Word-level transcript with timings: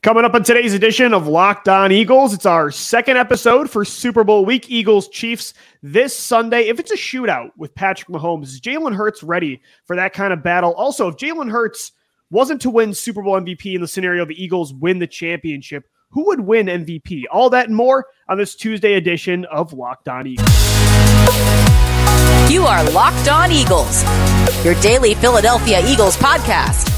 Coming 0.00 0.24
up 0.24 0.34
on 0.34 0.44
today's 0.44 0.74
edition 0.74 1.12
of 1.12 1.26
Locked 1.26 1.68
On 1.68 1.90
Eagles, 1.90 2.32
it's 2.32 2.46
our 2.46 2.70
second 2.70 3.16
episode 3.16 3.68
for 3.68 3.84
Super 3.84 4.22
Bowl 4.22 4.44
week. 4.44 4.70
Eagles 4.70 5.08
Chiefs 5.08 5.54
this 5.82 6.16
Sunday. 6.16 6.68
If 6.68 6.78
it's 6.78 6.92
a 6.92 6.96
shootout 6.96 7.50
with 7.56 7.74
Patrick 7.74 8.08
Mahomes, 8.08 8.44
is 8.44 8.60
Jalen 8.60 8.94
Hurts 8.94 9.24
ready 9.24 9.60
for 9.86 9.96
that 9.96 10.12
kind 10.12 10.32
of 10.32 10.40
battle? 10.40 10.72
Also, 10.74 11.08
if 11.08 11.16
Jalen 11.16 11.50
Hurts 11.50 11.90
wasn't 12.30 12.60
to 12.62 12.70
win 12.70 12.94
Super 12.94 13.22
Bowl 13.22 13.40
MVP 13.40 13.74
in 13.74 13.80
the 13.80 13.88
scenario 13.88 14.24
the 14.24 14.40
Eagles 14.40 14.72
win 14.72 15.00
the 15.00 15.06
championship, 15.06 15.88
who 16.10 16.26
would 16.26 16.40
win 16.40 16.66
MVP? 16.66 17.24
All 17.32 17.50
that 17.50 17.66
and 17.66 17.76
more 17.76 18.06
on 18.28 18.38
this 18.38 18.54
Tuesday 18.54 18.94
edition 18.94 19.46
of 19.46 19.72
Locked 19.72 20.08
On 20.08 20.28
Eagles. 20.28 20.48
You 22.52 22.62
are 22.62 22.88
Locked 22.92 23.28
On 23.28 23.50
Eagles, 23.50 24.04
your 24.64 24.80
daily 24.80 25.14
Philadelphia 25.14 25.84
Eagles 25.84 26.16
podcast, 26.16 26.97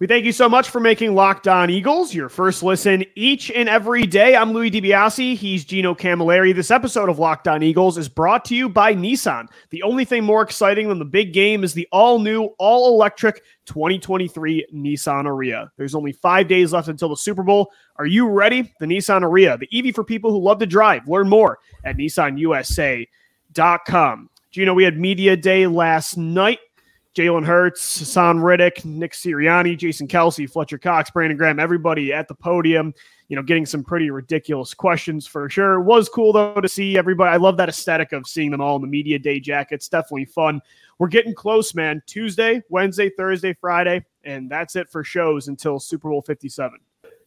We 0.00 0.06
thank 0.06 0.24
you 0.24 0.32
so 0.32 0.48
much 0.48 0.70
for 0.70 0.80
making 0.80 1.14
Locked 1.14 1.46
On 1.46 1.68
Eagles 1.68 2.14
your 2.14 2.30
first 2.30 2.62
listen 2.62 3.04
each 3.16 3.50
and 3.50 3.68
every 3.68 4.06
day. 4.06 4.34
I'm 4.34 4.52
Louis 4.52 4.70
DiBiase. 4.70 5.36
He's 5.36 5.62
Gino 5.62 5.94
Camilleri. 5.94 6.54
This 6.54 6.70
episode 6.70 7.10
of 7.10 7.18
Locked 7.18 7.46
On 7.48 7.62
Eagles 7.62 7.98
is 7.98 8.08
brought 8.08 8.42
to 8.46 8.56
you 8.56 8.70
by 8.70 8.94
Nissan. 8.94 9.46
The 9.68 9.82
only 9.82 10.06
thing 10.06 10.24
more 10.24 10.40
exciting 10.40 10.88
than 10.88 10.98
the 10.98 11.04
big 11.04 11.34
game 11.34 11.62
is 11.62 11.74
the 11.74 11.86
all 11.92 12.18
new, 12.18 12.44
all 12.58 12.94
electric 12.94 13.44
2023 13.66 14.68
Nissan 14.74 15.26
Ariya. 15.26 15.68
There's 15.76 15.94
only 15.94 16.12
five 16.12 16.48
days 16.48 16.72
left 16.72 16.88
until 16.88 17.10
the 17.10 17.16
Super 17.16 17.42
Bowl. 17.42 17.70
Are 17.96 18.06
you 18.06 18.26
ready? 18.26 18.72
The 18.80 18.86
Nissan 18.86 19.20
Ariya, 19.20 19.58
the 19.58 19.68
EV 19.70 19.94
for 19.94 20.02
people 20.02 20.30
who 20.30 20.40
love 20.40 20.60
to 20.60 20.66
drive. 20.66 21.08
Learn 21.08 21.28
more 21.28 21.58
at 21.84 21.98
nissanusa.com. 21.98 24.30
Gino, 24.50 24.72
we 24.72 24.82
had 24.82 24.98
Media 24.98 25.36
Day 25.36 25.66
last 25.66 26.16
night. 26.16 26.60
Jalen 27.20 27.44
Hurts, 27.44 28.00
Haason 28.00 28.42
Reddick, 28.42 28.82
Nick 28.82 29.12
Sirianni, 29.12 29.76
Jason 29.76 30.08
Kelce, 30.08 30.50
Fletcher 30.50 30.78
Cox, 30.78 31.10
Brandon 31.10 31.36
Graham, 31.36 31.60
everybody 31.60 32.14
at 32.14 32.28
the 32.28 32.34
podium, 32.34 32.94
you 33.28 33.36
know, 33.36 33.42
getting 33.42 33.66
some 33.66 33.84
pretty 33.84 34.10
ridiculous 34.10 34.72
questions 34.72 35.26
for 35.26 35.50
sure. 35.50 35.74
It 35.74 35.82
was 35.82 36.08
cool 36.08 36.32
though 36.32 36.62
to 36.62 36.68
see 36.68 36.96
everybody. 36.96 37.30
I 37.30 37.36
love 37.36 37.58
that 37.58 37.68
aesthetic 37.68 38.12
of 38.12 38.26
seeing 38.26 38.50
them 38.50 38.62
all 38.62 38.76
in 38.76 38.80
the 38.80 38.88
media 38.88 39.18
day 39.18 39.38
jackets. 39.38 39.86
Definitely 39.86 40.24
fun. 40.24 40.62
We're 40.98 41.08
getting 41.08 41.34
close, 41.34 41.74
man. 41.74 42.02
Tuesday, 42.06 42.62
Wednesday, 42.70 43.10
Thursday, 43.10 43.52
Friday, 43.52 44.02
and 44.24 44.50
that's 44.50 44.74
it 44.74 44.88
for 44.88 45.04
shows 45.04 45.48
until 45.48 45.78
Super 45.78 46.08
Bowl 46.08 46.22
57 46.22 46.78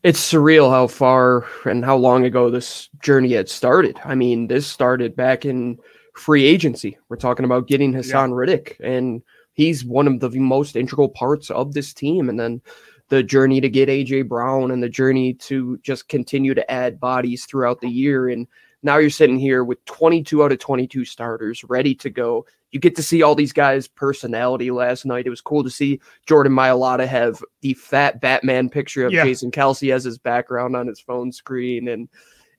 it's 0.01 0.19
surreal 0.19 0.69
how 0.69 0.85
far 0.87 1.45
and 1.63 1.85
how 1.85 1.95
long 1.95 2.25
ago 2.25 2.49
this 2.49 2.89
journey 3.01 3.31
had 3.31 3.47
started. 3.47 3.97
I 4.03 4.15
mean, 4.15 4.47
this 4.47 4.67
started 4.67 5.15
back 5.15 5.45
in 5.45 5.79
free 6.13 6.43
agency. 6.43 6.97
We're 7.07 7.15
talking 7.15 7.45
about 7.45 7.67
getting 7.67 7.93
Haason 7.93 8.29
yeah. 8.29 8.35
Reddick, 8.35 8.75
and 8.83 9.21
he's 9.53 9.85
one 9.85 10.07
of 10.07 10.19
the 10.19 10.29
most 10.31 10.75
integral 10.75 11.09
parts 11.09 11.49
of 11.49 11.73
this 11.73 11.93
team. 11.93 12.29
And 12.29 12.39
then 12.39 12.61
the 13.09 13.23
journey 13.23 13.61
to 13.61 13.69
get 13.69 13.89
AJ 13.89 14.27
Brown 14.27 14.71
and 14.71 14.81
the 14.81 14.89
journey 14.89 15.33
to 15.35 15.77
just 15.83 16.09
continue 16.09 16.53
to 16.53 16.71
add 16.71 16.99
bodies 16.99 17.45
throughout 17.45 17.81
the 17.81 17.89
year. 17.89 18.29
And 18.29 18.47
now 18.81 18.97
you're 18.97 19.09
sitting 19.09 19.39
here 19.39 19.63
with 19.63 19.83
22 19.85 20.43
out 20.43 20.51
of 20.51 20.59
22 20.59 21.05
starters 21.05 21.63
ready 21.63 21.95
to 21.95 22.09
go. 22.09 22.45
You 22.71 22.79
get 22.79 22.95
to 22.95 23.03
see 23.03 23.21
all 23.21 23.35
these 23.35 23.53
guys' 23.53 23.87
personality 23.87 24.71
last 24.71 25.05
night. 25.05 25.27
It 25.27 25.29
was 25.29 25.41
cool 25.41 25.63
to 25.63 25.69
see 25.69 26.01
Jordan 26.25 26.53
Mailata 26.53 27.07
have 27.07 27.43
the 27.61 27.75
fat 27.75 28.19
Batman 28.19 28.69
picture 28.69 29.05
of 29.05 29.13
yeah. 29.13 29.23
Jason 29.23 29.51
Kelce 29.51 29.93
as 29.93 30.03
his 30.03 30.17
background 30.17 30.75
on 30.75 30.87
his 30.87 30.99
phone 30.99 31.31
screen. 31.31 31.87
And 31.87 32.09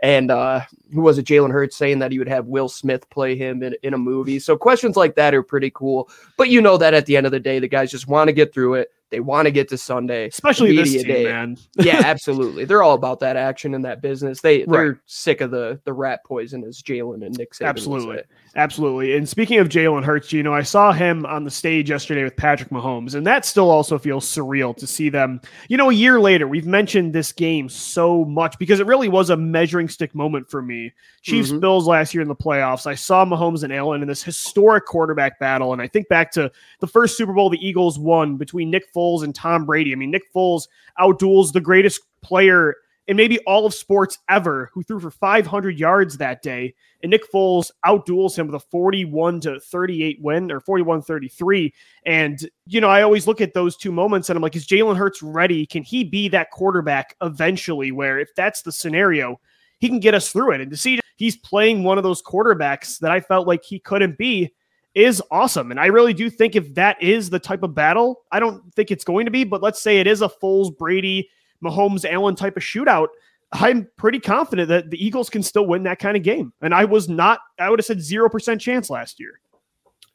and 0.04 0.30
uh, 0.30 0.60
who 0.92 1.00
was 1.00 1.16
it? 1.16 1.24
Jalen 1.24 1.50
Hurts 1.50 1.76
saying 1.76 1.98
that 2.00 2.12
he 2.12 2.18
would 2.18 2.28
have 2.28 2.44
Will 2.44 2.68
Smith 2.68 3.08
play 3.08 3.36
him 3.36 3.62
in, 3.62 3.74
in 3.82 3.94
a 3.94 3.98
movie. 3.98 4.38
So 4.38 4.54
questions 4.54 4.98
like 4.98 5.14
that 5.14 5.34
are 5.34 5.42
pretty 5.42 5.70
cool. 5.70 6.10
But 6.36 6.50
you 6.50 6.60
know 6.60 6.76
that 6.76 6.92
at 6.92 7.06
the 7.06 7.16
end 7.16 7.24
of 7.24 7.32
the 7.32 7.40
day, 7.40 7.58
the 7.58 7.68
guys 7.68 7.90
just 7.90 8.06
want 8.06 8.28
to 8.28 8.34
get 8.34 8.52
through 8.52 8.74
it. 8.74 8.92
They 9.10 9.20
want 9.20 9.46
to 9.46 9.52
get 9.52 9.68
to 9.68 9.78
Sunday, 9.78 10.26
especially 10.26 10.74
this 10.74 10.92
team, 10.92 11.06
day. 11.06 11.24
man. 11.24 11.56
yeah, 11.76 12.00
absolutely. 12.04 12.64
They're 12.64 12.82
all 12.82 12.94
about 12.94 13.20
that 13.20 13.36
action 13.36 13.74
and 13.74 13.84
that 13.84 14.00
business. 14.00 14.40
They 14.40 14.64
they're 14.64 15.00
sick 15.06 15.40
of 15.40 15.50
the 15.50 15.80
the 15.84 15.92
rat 15.92 16.20
poison 16.26 16.64
as 16.64 16.82
Jalen 16.82 17.24
and 17.24 17.36
Nick 17.38 17.52
Saban 17.52 17.66
Absolutely, 17.66 18.22
absolutely. 18.56 19.16
And 19.16 19.28
speaking 19.28 19.60
of 19.60 19.68
Jalen 19.68 20.04
Hurts, 20.04 20.32
you 20.32 20.42
know, 20.42 20.52
I 20.52 20.62
saw 20.62 20.92
him 20.92 21.26
on 21.26 21.44
the 21.44 21.50
stage 21.50 21.90
yesterday 21.90 22.24
with 22.24 22.36
Patrick 22.36 22.70
Mahomes, 22.70 23.14
and 23.14 23.26
that 23.26 23.44
still 23.44 23.70
also 23.70 23.98
feels 23.98 24.26
surreal 24.26 24.76
to 24.76 24.86
see 24.86 25.10
them. 25.10 25.40
You 25.68 25.76
know, 25.76 25.90
a 25.90 25.94
year 25.94 26.18
later, 26.18 26.48
we've 26.48 26.66
mentioned 26.66 27.12
this 27.12 27.30
game 27.30 27.68
so 27.68 28.24
much 28.24 28.58
because 28.58 28.80
it 28.80 28.86
really 28.86 29.08
was 29.08 29.30
a 29.30 29.36
measuring 29.36 29.88
stick 29.88 30.14
moment 30.14 30.50
for 30.50 30.62
me. 30.62 30.92
Chiefs 31.22 31.50
mm-hmm. 31.50 31.60
Bills 31.60 31.86
last 31.86 32.14
year 32.14 32.22
in 32.22 32.28
the 32.28 32.34
playoffs. 32.34 32.86
I 32.86 32.94
saw 32.94 33.24
Mahomes 33.24 33.62
and 33.62 33.72
Allen 33.72 34.02
in 34.02 34.08
this 34.08 34.22
historic 34.22 34.86
quarterback 34.86 35.38
battle, 35.38 35.72
and 35.72 35.80
I 35.80 35.88
think 35.88 36.08
back 36.08 36.32
to 36.32 36.50
the 36.80 36.86
first 36.86 37.16
Super 37.16 37.32
Bowl 37.32 37.48
the 37.48 37.66
Eagles 37.66 37.98
won 37.98 38.36
between 38.36 38.70
Nick 38.70 38.92
Foles 38.94 39.22
and 39.22 39.34
Tom 39.34 39.64
Brady. 39.64 39.92
I 39.92 39.96
mean, 39.96 40.10
Nick 40.10 40.32
Foles 40.32 40.68
outduels 40.98 41.52
the 41.52 41.60
greatest 41.60 42.00
player 42.22 42.76
in 43.06 43.16
maybe 43.16 43.38
all 43.40 43.66
of 43.66 43.74
sports 43.74 44.18
ever, 44.30 44.70
who 44.72 44.82
threw 44.82 44.98
for 44.98 45.10
500 45.10 45.78
yards 45.78 46.16
that 46.16 46.42
day. 46.42 46.74
And 47.02 47.10
Nick 47.10 47.30
Foles 47.30 47.70
outduels 47.84 48.36
him 48.38 48.46
with 48.46 48.54
a 48.54 48.64
41 48.70 49.40
to 49.40 49.60
38 49.60 50.18
win 50.22 50.50
or 50.50 50.60
41 50.60 51.02
33. 51.02 51.74
And, 52.06 52.48
you 52.66 52.80
know, 52.80 52.88
I 52.88 53.02
always 53.02 53.26
look 53.26 53.40
at 53.40 53.52
those 53.52 53.76
two 53.76 53.92
moments 53.92 54.30
and 54.30 54.36
I'm 54.36 54.42
like, 54.42 54.56
is 54.56 54.66
Jalen 54.66 54.96
Hurts 54.96 55.22
ready? 55.22 55.66
Can 55.66 55.82
he 55.82 56.02
be 56.02 56.28
that 56.28 56.50
quarterback 56.50 57.14
eventually 57.20 57.92
where 57.92 58.18
if 58.18 58.34
that's 58.34 58.62
the 58.62 58.72
scenario, 58.72 59.38
he 59.80 59.88
can 59.88 60.00
get 60.00 60.14
us 60.14 60.32
through 60.32 60.52
it? 60.52 60.62
And 60.62 60.70
to 60.70 60.76
see 60.76 60.98
he's 61.16 61.36
playing 61.36 61.84
one 61.84 61.98
of 61.98 62.04
those 62.04 62.22
quarterbacks 62.22 62.98
that 63.00 63.10
I 63.10 63.20
felt 63.20 63.46
like 63.46 63.64
he 63.64 63.78
couldn't 63.78 64.16
be 64.16 64.54
is 64.94 65.22
awesome. 65.30 65.70
And 65.70 65.80
I 65.80 65.86
really 65.86 66.14
do 66.14 66.30
think 66.30 66.56
if 66.56 66.74
that 66.74 67.02
is 67.02 67.30
the 67.30 67.38
type 67.38 67.62
of 67.62 67.74
battle, 67.74 68.22
I 68.30 68.40
don't 68.40 68.72
think 68.74 68.90
it's 68.90 69.04
going 69.04 69.24
to 69.24 69.30
be, 69.30 69.44
but 69.44 69.62
let's 69.62 69.82
say 69.82 69.98
it 69.98 70.06
is 70.06 70.22
a 70.22 70.28
Foles, 70.28 70.76
Brady, 70.76 71.28
Mahomes, 71.62 72.04
Allen 72.04 72.36
type 72.36 72.56
of 72.56 72.62
shootout. 72.62 73.08
I'm 73.52 73.88
pretty 73.96 74.20
confident 74.20 74.68
that 74.68 74.90
the 74.90 75.04
Eagles 75.04 75.30
can 75.30 75.42
still 75.42 75.66
win 75.66 75.84
that 75.84 75.98
kind 75.98 76.16
of 76.16 76.22
game. 76.22 76.52
And 76.60 76.74
I 76.74 76.84
was 76.84 77.08
not, 77.08 77.40
I 77.58 77.70
would 77.70 77.78
have 77.78 77.86
said 77.86 77.98
0% 77.98 78.60
chance 78.60 78.90
last 78.90 79.20
year. 79.20 79.40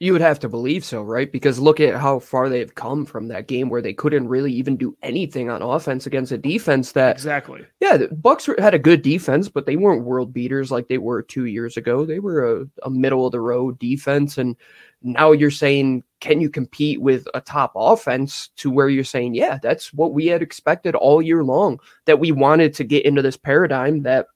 You 0.01 0.13
would 0.13 0.21
have 0.21 0.39
to 0.39 0.49
believe 0.49 0.85
so, 0.85 1.01
right? 1.03 1.29
Because 1.29 1.59
look 1.59 1.81
at 1.81 1.99
how 1.99 2.19
far 2.19 2.47
they've 2.47 2.73
come 2.73 3.05
from 3.05 3.27
that 3.27 3.47
game 3.47 3.69
where 3.69 3.81
they 3.81 3.93
couldn't 3.93 4.29
really 4.29 4.53
even 4.53 4.77
do 4.77 4.95
anything 5.03 5.49
on 5.49 5.61
offense 5.61 6.07
against 6.07 6.31
a 6.31 6.37
defense 6.37 6.93
that 6.93 7.17
exactly. 7.17 7.65
Yeah, 7.81 7.97
the 7.97 8.07
Bucks 8.07 8.47
had 8.59 8.73
a 8.73 8.79
good 8.79 9.01
defense, 9.01 9.49
but 9.49 9.65
they 9.65 9.75
weren't 9.75 10.05
world 10.05 10.31
beaters 10.31 10.71
like 10.71 10.87
they 10.87 10.99
were 10.99 11.21
two 11.21 11.45
years 11.45 11.75
ago. 11.75 12.05
They 12.05 12.19
were 12.19 12.61
a, 12.61 12.65
a 12.83 12.89
middle 12.89 13.25
of 13.25 13.33
the 13.33 13.41
road 13.41 13.77
defense, 13.77 14.37
and 14.37 14.55
now 15.01 15.33
you're 15.33 15.51
saying, 15.51 16.05
can 16.21 16.39
you 16.39 16.49
compete 16.49 17.01
with 17.01 17.27
a 17.33 17.41
top 17.41 17.73
offense? 17.75 18.51
To 18.57 18.71
where 18.71 18.87
you're 18.87 19.03
saying, 19.03 19.35
yeah, 19.35 19.59
that's 19.61 19.93
what 19.93 20.13
we 20.13 20.27
had 20.27 20.41
expected 20.41 20.95
all 20.95 21.21
year 21.21 21.43
long. 21.43 21.77
That 22.05 22.21
we 22.21 22.31
wanted 22.31 22.73
to 22.75 22.85
get 22.85 23.05
into 23.05 23.21
this 23.21 23.37
paradigm 23.37 24.03
that 24.03 24.27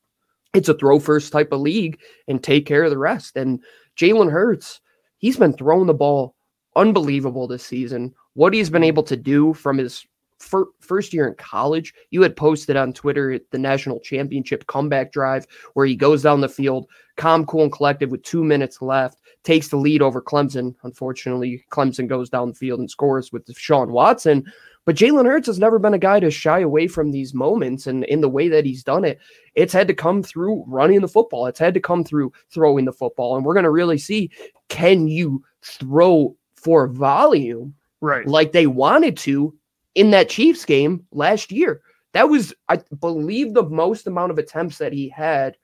it's 0.53 0.69
a 0.69 0.74
throw 0.74 1.00
first 1.00 1.31
type 1.31 1.53
of 1.53 1.62
league 1.62 2.01
and 2.28 2.44
take 2.44 2.66
care 2.66 2.84
of 2.84 2.91
the 2.91 2.97
rest. 2.97 3.38
And 3.38 3.62
Jalen 3.97 4.31
Hurts 4.31 4.81
he's 5.23 5.38
been 5.38 5.53
throwing 5.53 5.88
the 5.88 5.94
ball 5.94 6.35
unbelievable 6.75 7.47
this 7.47 7.66
season. 7.66 8.13
What 8.34 8.53
he's 8.53 8.69
been 8.69 8.84
able 8.84 9.03
to 9.03 9.16
do 9.16 9.53
from 9.53 9.78
his 9.78 10.06
fir- 10.38 10.67
first 10.81 11.13
year 11.13 11.28
in 11.29 11.35
college, 11.35 11.94
you 12.09 12.22
had 12.22 12.35
posted 12.35 12.75
on 12.75 12.91
Twitter 12.91 13.39
the 13.51 13.57
national 13.57 14.01
championship 14.01 14.67
comeback 14.67 15.13
drive 15.13 15.47
where 15.75 15.85
he 15.85 15.95
goes 15.95 16.23
down 16.23 16.41
the 16.41 16.50
field, 16.50 16.88
calm, 17.16 17.45
cool, 17.45 17.63
and 17.63 17.72
collected 17.72 18.12
with 18.12 18.22
two 18.23 18.44
minutes 18.44 18.81
left, 18.81 19.22
takes 19.45 19.69
the 19.69 19.78
lead 19.78 20.01
over 20.01 20.22
Clemson. 20.22 20.75
Unfortunately, 20.83 21.63
Clemson 21.72 22.07
goes 22.07 22.29
down 22.29 22.50
the 22.50 22.56
field 22.56 22.81
and 22.81 22.91
scores 22.91 23.31
with 23.31 23.50
Sean 23.56 23.94
Watson. 23.94 24.51
But 24.85 24.95
Jalen 24.95 25.25
Hurts 25.25 25.47
has 25.47 25.59
never 25.59 25.79
been 25.79 25.94
a 25.94 25.99
guy 25.99 26.19
to 26.19 26.29
shy 26.29 26.59
away 26.59 26.88
from 26.88 27.11
these 27.11 27.33
moments. 27.33 27.88
And 27.88 28.03
in 28.05 28.21
the 28.21 28.29
way 28.29 28.49
that 28.49 28.66
he's 28.66 28.83
done 28.83 29.05
it, 29.05 29.19
it's 29.55 29.74
had 29.74 29.88
to 29.88 29.94
come 29.94 30.21
through 30.21 30.65
running 30.68 31.01
the 31.01 31.07
football. 31.07 31.45
It's 31.45 31.59
had 31.59 31.74
to 31.75 31.80
come 31.80 32.03
through 32.03 32.33
throwing 32.50 32.85
the 32.85 32.91
football. 32.91 33.35
And 33.38 33.45
we're 33.45 33.53
going 33.53 33.63
to 33.63 33.69
really 33.69 33.97
see 33.97 34.30
can 34.69 35.07
you 35.07 35.44
throw 35.62 36.35
for 36.56 36.88
volume 36.88 37.74
right 38.01 38.27
like 38.27 38.51
they 38.51 38.68
wanted 38.68 39.18
to 39.18 39.53
in 39.95 40.12
that 40.12 40.30
Chiefs 40.30 40.65
game 40.65 41.06
last 41.12 41.51
year. 41.51 41.81
That 42.13 42.29
was, 42.29 42.53
I 42.69 42.79
believe, 43.00 43.53
the 43.53 43.63
most 43.63 44.06
amount 44.06 44.31
of 44.31 44.38
attempts 44.38 44.77
that 44.77 44.94
he 44.94 45.09
had 45.09 45.57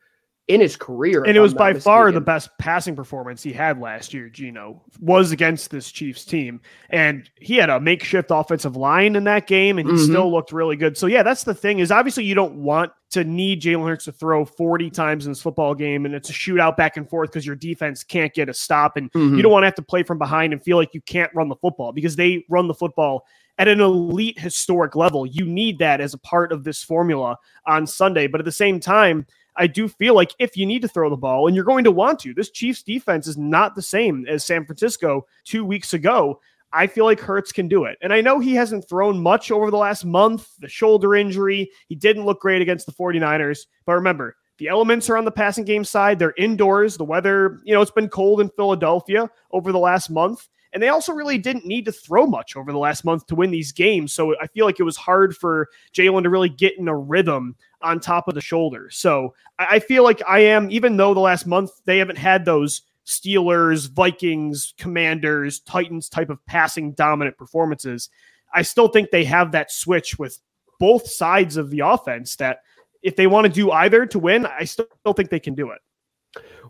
in 0.49 0.59
his 0.59 0.75
career. 0.75 1.23
And 1.23 1.37
it 1.37 1.39
was 1.39 1.53
by 1.53 1.75
far 1.75 2.11
the 2.11 2.19
best 2.19 2.49
passing 2.57 2.95
performance 2.95 3.43
he 3.43 3.53
had 3.53 3.79
last 3.79 4.15
year, 4.15 4.29
Gino, 4.29 4.81
was 4.99 5.31
against 5.31 5.69
this 5.69 5.91
Chiefs 5.91 6.25
team. 6.25 6.59
And 6.89 7.29
he 7.39 7.55
had 7.55 7.69
a 7.69 7.79
makeshift 7.79 8.31
offensive 8.31 8.75
line 8.75 9.15
in 9.15 9.25
that 9.25 9.45
game, 9.45 9.77
and 9.77 9.87
he 9.87 9.95
mm-hmm. 9.95 10.11
still 10.11 10.31
looked 10.31 10.51
really 10.51 10.75
good. 10.75 10.97
So, 10.97 11.05
yeah, 11.05 11.21
that's 11.21 11.43
the 11.43 11.53
thing 11.53 11.79
is 11.79 11.91
obviously 11.91 12.23
you 12.23 12.33
don't 12.33 12.55
want 12.55 12.91
to 13.11 13.23
need 13.23 13.61
Jalen 13.61 13.87
Hurts 13.87 14.05
to 14.05 14.11
throw 14.11 14.43
40 14.43 14.89
times 14.89 15.27
in 15.27 15.31
this 15.31 15.41
football 15.41 15.73
game 15.73 16.05
and 16.05 16.13
it's 16.13 16.29
a 16.29 16.33
shootout 16.33 16.77
back 16.77 16.95
and 16.95 17.09
forth 17.09 17.31
because 17.31 17.45
your 17.45 17.55
defense 17.55 18.03
can't 18.03 18.33
get 18.33 18.49
a 18.49 18.53
stop. 18.53 18.97
And 18.97 19.11
mm-hmm. 19.11 19.35
you 19.35 19.43
don't 19.43 19.51
want 19.51 19.63
to 19.63 19.67
have 19.67 19.75
to 19.75 19.81
play 19.83 20.01
from 20.01 20.17
behind 20.17 20.53
and 20.53 20.61
feel 20.61 20.77
like 20.77 20.93
you 20.93 21.01
can't 21.01 21.31
run 21.35 21.49
the 21.49 21.55
football 21.55 21.91
because 21.91 22.15
they 22.15 22.45
run 22.49 22.67
the 22.67 22.73
football 22.73 23.25
at 23.59 23.67
an 23.67 23.81
elite 23.81 24.39
historic 24.39 24.95
level. 24.95 25.25
You 25.25 25.45
need 25.45 25.79
that 25.79 26.01
as 26.01 26.13
a 26.13 26.17
part 26.19 26.51
of 26.51 26.63
this 26.63 26.81
formula 26.81 27.37
on 27.67 27.85
Sunday. 27.85 28.25
But 28.25 28.41
at 28.41 28.45
the 28.45 28.51
same 28.51 28.79
time, 28.79 29.27
I 29.59 29.67
do 29.67 29.89
feel 29.89 30.15
like 30.15 30.33
if 30.39 30.55
you 30.55 30.65
need 30.65 30.81
to 30.83 30.87
throw 30.87 31.09
the 31.09 31.17
ball 31.17 31.45
and 31.45 31.55
you're 31.55 31.65
going 31.65 31.83
to 31.83 31.91
want 31.91 32.19
to, 32.19 32.33
this 32.33 32.49
Chiefs 32.49 32.81
defense 32.81 33.27
is 33.27 33.37
not 33.37 33.75
the 33.75 33.81
same 33.81 34.25
as 34.27 34.45
San 34.45 34.65
Francisco 34.65 35.27
two 35.43 35.65
weeks 35.65 35.93
ago. 35.93 36.39
I 36.71 36.87
feel 36.87 37.03
like 37.03 37.19
Hurts 37.19 37.51
can 37.51 37.67
do 37.67 37.83
it. 37.83 37.97
And 38.01 38.13
I 38.13 38.21
know 38.21 38.39
he 38.39 38.53
hasn't 38.55 38.87
thrown 38.87 39.21
much 39.21 39.51
over 39.51 39.69
the 39.69 39.77
last 39.77 40.05
month, 40.05 40.49
the 40.59 40.69
shoulder 40.69 41.13
injury. 41.15 41.69
He 41.87 41.95
didn't 41.95 42.25
look 42.25 42.39
great 42.39 42.61
against 42.61 42.85
the 42.85 42.93
49ers. 42.93 43.65
But 43.85 43.93
remember, 43.93 44.37
the 44.59 44.69
elements 44.69 45.09
are 45.09 45.17
on 45.17 45.25
the 45.25 45.31
passing 45.31 45.65
game 45.65 45.83
side. 45.83 46.19
They're 46.19 46.33
indoors. 46.37 46.95
The 46.95 47.03
weather, 47.03 47.59
you 47.63 47.73
know, 47.73 47.81
it's 47.81 47.91
been 47.91 48.09
cold 48.09 48.39
in 48.39 48.49
Philadelphia 48.49 49.29
over 49.51 49.71
the 49.71 49.79
last 49.79 50.09
month. 50.09 50.47
And 50.71 50.83
they 50.83 50.89
also 50.89 51.13
really 51.13 51.39
didn't 51.39 51.65
need 51.65 51.85
to 51.85 51.91
throw 51.91 52.27
much 52.27 52.55
over 52.55 52.71
the 52.71 52.77
last 52.77 53.03
month 53.03 53.25
to 53.27 53.35
win 53.35 53.49
these 53.49 53.71
games. 53.71 54.13
So 54.13 54.39
I 54.39 54.47
feel 54.47 54.65
like 54.65 54.79
it 54.79 54.83
was 54.83 54.97
hard 54.97 55.35
for 55.35 55.67
Jalen 55.93 56.23
to 56.23 56.29
really 56.29 56.49
get 56.49 56.77
in 56.77 56.87
a 56.87 56.95
rhythm 56.95 57.55
on 57.81 57.99
top 57.99 58.27
of 58.27 58.35
the 58.35 58.41
shoulder. 58.41 58.89
So 58.89 59.33
I 59.57 59.79
feel 59.79 60.03
like 60.03 60.21
I 60.27 60.39
am, 60.39 60.69
even 60.71 60.97
though 60.97 61.13
the 61.13 61.19
last 61.19 61.47
month 61.47 61.71
they 61.85 61.97
haven't 61.97 62.17
had 62.17 62.45
those 62.45 62.83
Steelers, 63.05 63.89
Vikings, 63.89 64.73
Commanders, 64.77 65.59
Titans 65.61 66.09
type 66.09 66.29
of 66.29 66.45
passing 66.45 66.91
dominant 66.93 67.37
performances, 67.37 68.09
I 68.53 68.61
still 68.61 68.87
think 68.87 69.09
they 69.09 69.23
have 69.25 69.51
that 69.51 69.71
switch 69.71 70.19
with 70.19 70.39
both 70.79 71.07
sides 71.07 71.57
of 71.57 71.69
the 71.69 71.81
offense 71.81 72.35
that 72.37 72.61
if 73.01 73.15
they 73.15 73.27
want 73.27 73.45
to 73.45 73.51
do 73.51 73.71
either 73.71 74.05
to 74.05 74.19
win, 74.19 74.45
I 74.45 74.65
still 74.65 74.87
think 75.15 75.29
they 75.29 75.39
can 75.39 75.55
do 75.55 75.71
it. 75.71 75.79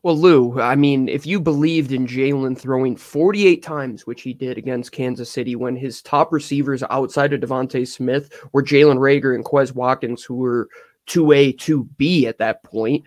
Well, 0.01 0.17
Lou, 0.17 0.61
I 0.61 0.75
mean, 0.75 1.09
if 1.09 1.25
you 1.25 1.41
believed 1.41 1.91
in 1.91 2.07
Jalen 2.07 2.57
throwing 2.57 2.95
48 2.95 3.61
times, 3.61 4.07
which 4.07 4.21
he 4.21 4.33
did 4.33 4.57
against 4.57 4.93
Kansas 4.93 5.29
City, 5.29 5.57
when 5.57 5.75
his 5.75 6.01
top 6.01 6.31
receivers 6.31 6.83
outside 6.89 7.33
of 7.33 7.41
DeVonta 7.41 7.85
Smith 7.85 8.45
were 8.53 8.63
Jalen 8.63 8.97
Reagor 8.97 9.35
and 9.35 9.43
Quez 9.43 9.73
Watkins, 9.73 10.23
who 10.23 10.35
were 10.35 10.69
2A, 11.09 11.57
2B 11.57 12.25
at 12.25 12.37
that 12.37 12.63
point, 12.63 13.03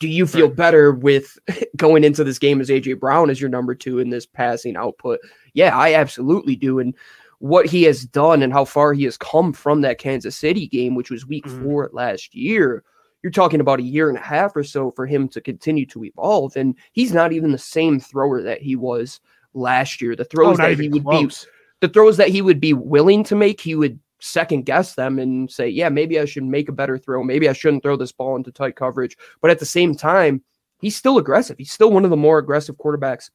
do 0.00 0.08
you 0.08 0.26
feel 0.26 0.48
better 0.48 0.92
with 0.92 1.38
going 1.76 2.02
into 2.02 2.24
this 2.24 2.38
game 2.38 2.60
as 2.60 2.70
AJ 2.70 2.98
Brown 2.98 3.30
as 3.30 3.40
your 3.40 3.50
number 3.50 3.74
two 3.74 3.98
in 3.98 4.10
this 4.10 4.26
passing 4.26 4.76
output? 4.76 5.20
Yeah, 5.54 5.76
I 5.76 5.94
absolutely 5.94 6.56
do. 6.56 6.78
And 6.80 6.94
what 7.38 7.66
he 7.66 7.82
has 7.84 8.04
done 8.04 8.42
and 8.42 8.52
how 8.52 8.64
far 8.64 8.94
he 8.94 9.04
has 9.04 9.16
come 9.16 9.52
from 9.52 9.80
that 9.82 9.98
Kansas 9.98 10.36
City 10.36 10.66
game, 10.66 10.94
which 10.94 11.10
was 11.10 11.26
week 11.26 11.44
mm-hmm. 11.44 11.62
four 11.62 11.90
last 11.92 12.34
year, 12.34 12.82
you're 13.22 13.30
talking 13.30 13.60
about 13.60 13.78
a 13.78 13.84
year 13.84 14.08
and 14.08 14.18
a 14.18 14.22
half 14.22 14.56
or 14.56 14.64
so 14.64 14.90
for 14.90 15.06
him 15.06 15.28
to 15.28 15.40
continue 15.40 15.86
to 15.86 16.04
evolve. 16.04 16.56
And 16.56 16.76
he's 16.92 17.12
not 17.12 17.32
even 17.32 17.52
the 17.52 17.58
same 17.58 18.00
thrower 18.00 18.42
that 18.42 18.60
he 18.60 18.74
was 18.74 19.20
last 19.54 20.02
year. 20.02 20.16
The 20.16 20.24
throws 20.24 20.58
oh, 20.58 20.62
that 20.62 20.78
he 20.78 20.88
would 20.88 21.04
close. 21.04 21.44
be 21.44 21.50
the 21.80 21.88
throws 21.88 22.16
that 22.16 22.28
he 22.28 22.42
would 22.42 22.60
be 22.60 22.72
willing 22.72 23.24
to 23.24 23.36
make, 23.36 23.60
he 23.60 23.74
would 23.74 23.98
second 24.22 24.64
guess 24.64 24.94
them 24.94 25.18
and 25.18 25.50
say, 25.50 25.68
yeah, 25.68 25.88
maybe 25.88 26.18
I 26.18 26.24
should 26.24 26.44
make 26.44 26.68
a 26.68 26.72
better 26.72 26.96
throw. 26.96 27.22
Maybe 27.24 27.48
I 27.48 27.52
shouldn't 27.52 27.82
throw 27.82 27.96
this 27.96 28.12
ball 28.12 28.36
into 28.36 28.52
tight 28.52 28.76
coverage. 28.76 29.16
But 29.40 29.50
at 29.50 29.58
the 29.58 29.66
same 29.66 29.94
time, 29.94 30.42
he's 30.80 30.96
still 30.96 31.18
aggressive. 31.18 31.58
He's 31.58 31.72
still 31.72 31.90
one 31.90 32.04
of 32.04 32.10
the 32.10 32.16
more 32.16 32.38
aggressive 32.38 32.76
quarterbacks 32.76 33.30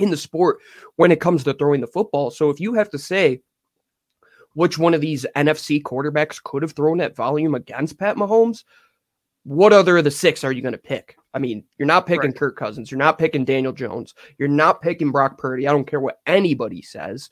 in 0.00 0.10
the 0.10 0.16
sport 0.16 0.58
when 0.96 1.12
it 1.12 1.20
comes 1.20 1.44
to 1.44 1.54
throwing 1.54 1.80
the 1.80 1.86
football. 1.86 2.30
So 2.30 2.50
if 2.50 2.58
you 2.58 2.74
have 2.74 2.90
to 2.90 2.98
say 2.98 3.42
which 4.54 4.78
one 4.78 4.94
of 4.94 5.00
these 5.00 5.26
NFC 5.36 5.82
quarterbacks 5.82 6.42
could 6.42 6.62
have 6.62 6.72
thrown 6.72 6.98
that 6.98 7.16
volume 7.16 7.54
against 7.54 7.98
Pat 7.98 8.16
Mahomes, 8.16 8.64
what 9.44 9.74
other 9.74 9.98
of 9.98 10.04
the 10.04 10.10
six 10.10 10.42
are 10.42 10.52
you 10.52 10.62
going 10.62 10.72
to 10.72 10.78
pick? 10.78 11.16
I 11.34 11.38
mean, 11.38 11.64
you're 11.76 11.86
not 11.86 12.06
picking 12.06 12.30
right. 12.30 12.36
Kirk 12.36 12.56
Cousins. 12.56 12.90
You're 12.90 12.98
not 12.98 13.18
picking 13.18 13.44
Daniel 13.44 13.72
Jones. 13.72 14.14
You're 14.38 14.48
not 14.48 14.80
picking 14.80 15.10
Brock 15.10 15.36
Purdy. 15.36 15.68
I 15.68 15.72
don't 15.72 15.86
care 15.86 16.00
what 16.00 16.20
anybody 16.26 16.80
says. 16.80 17.28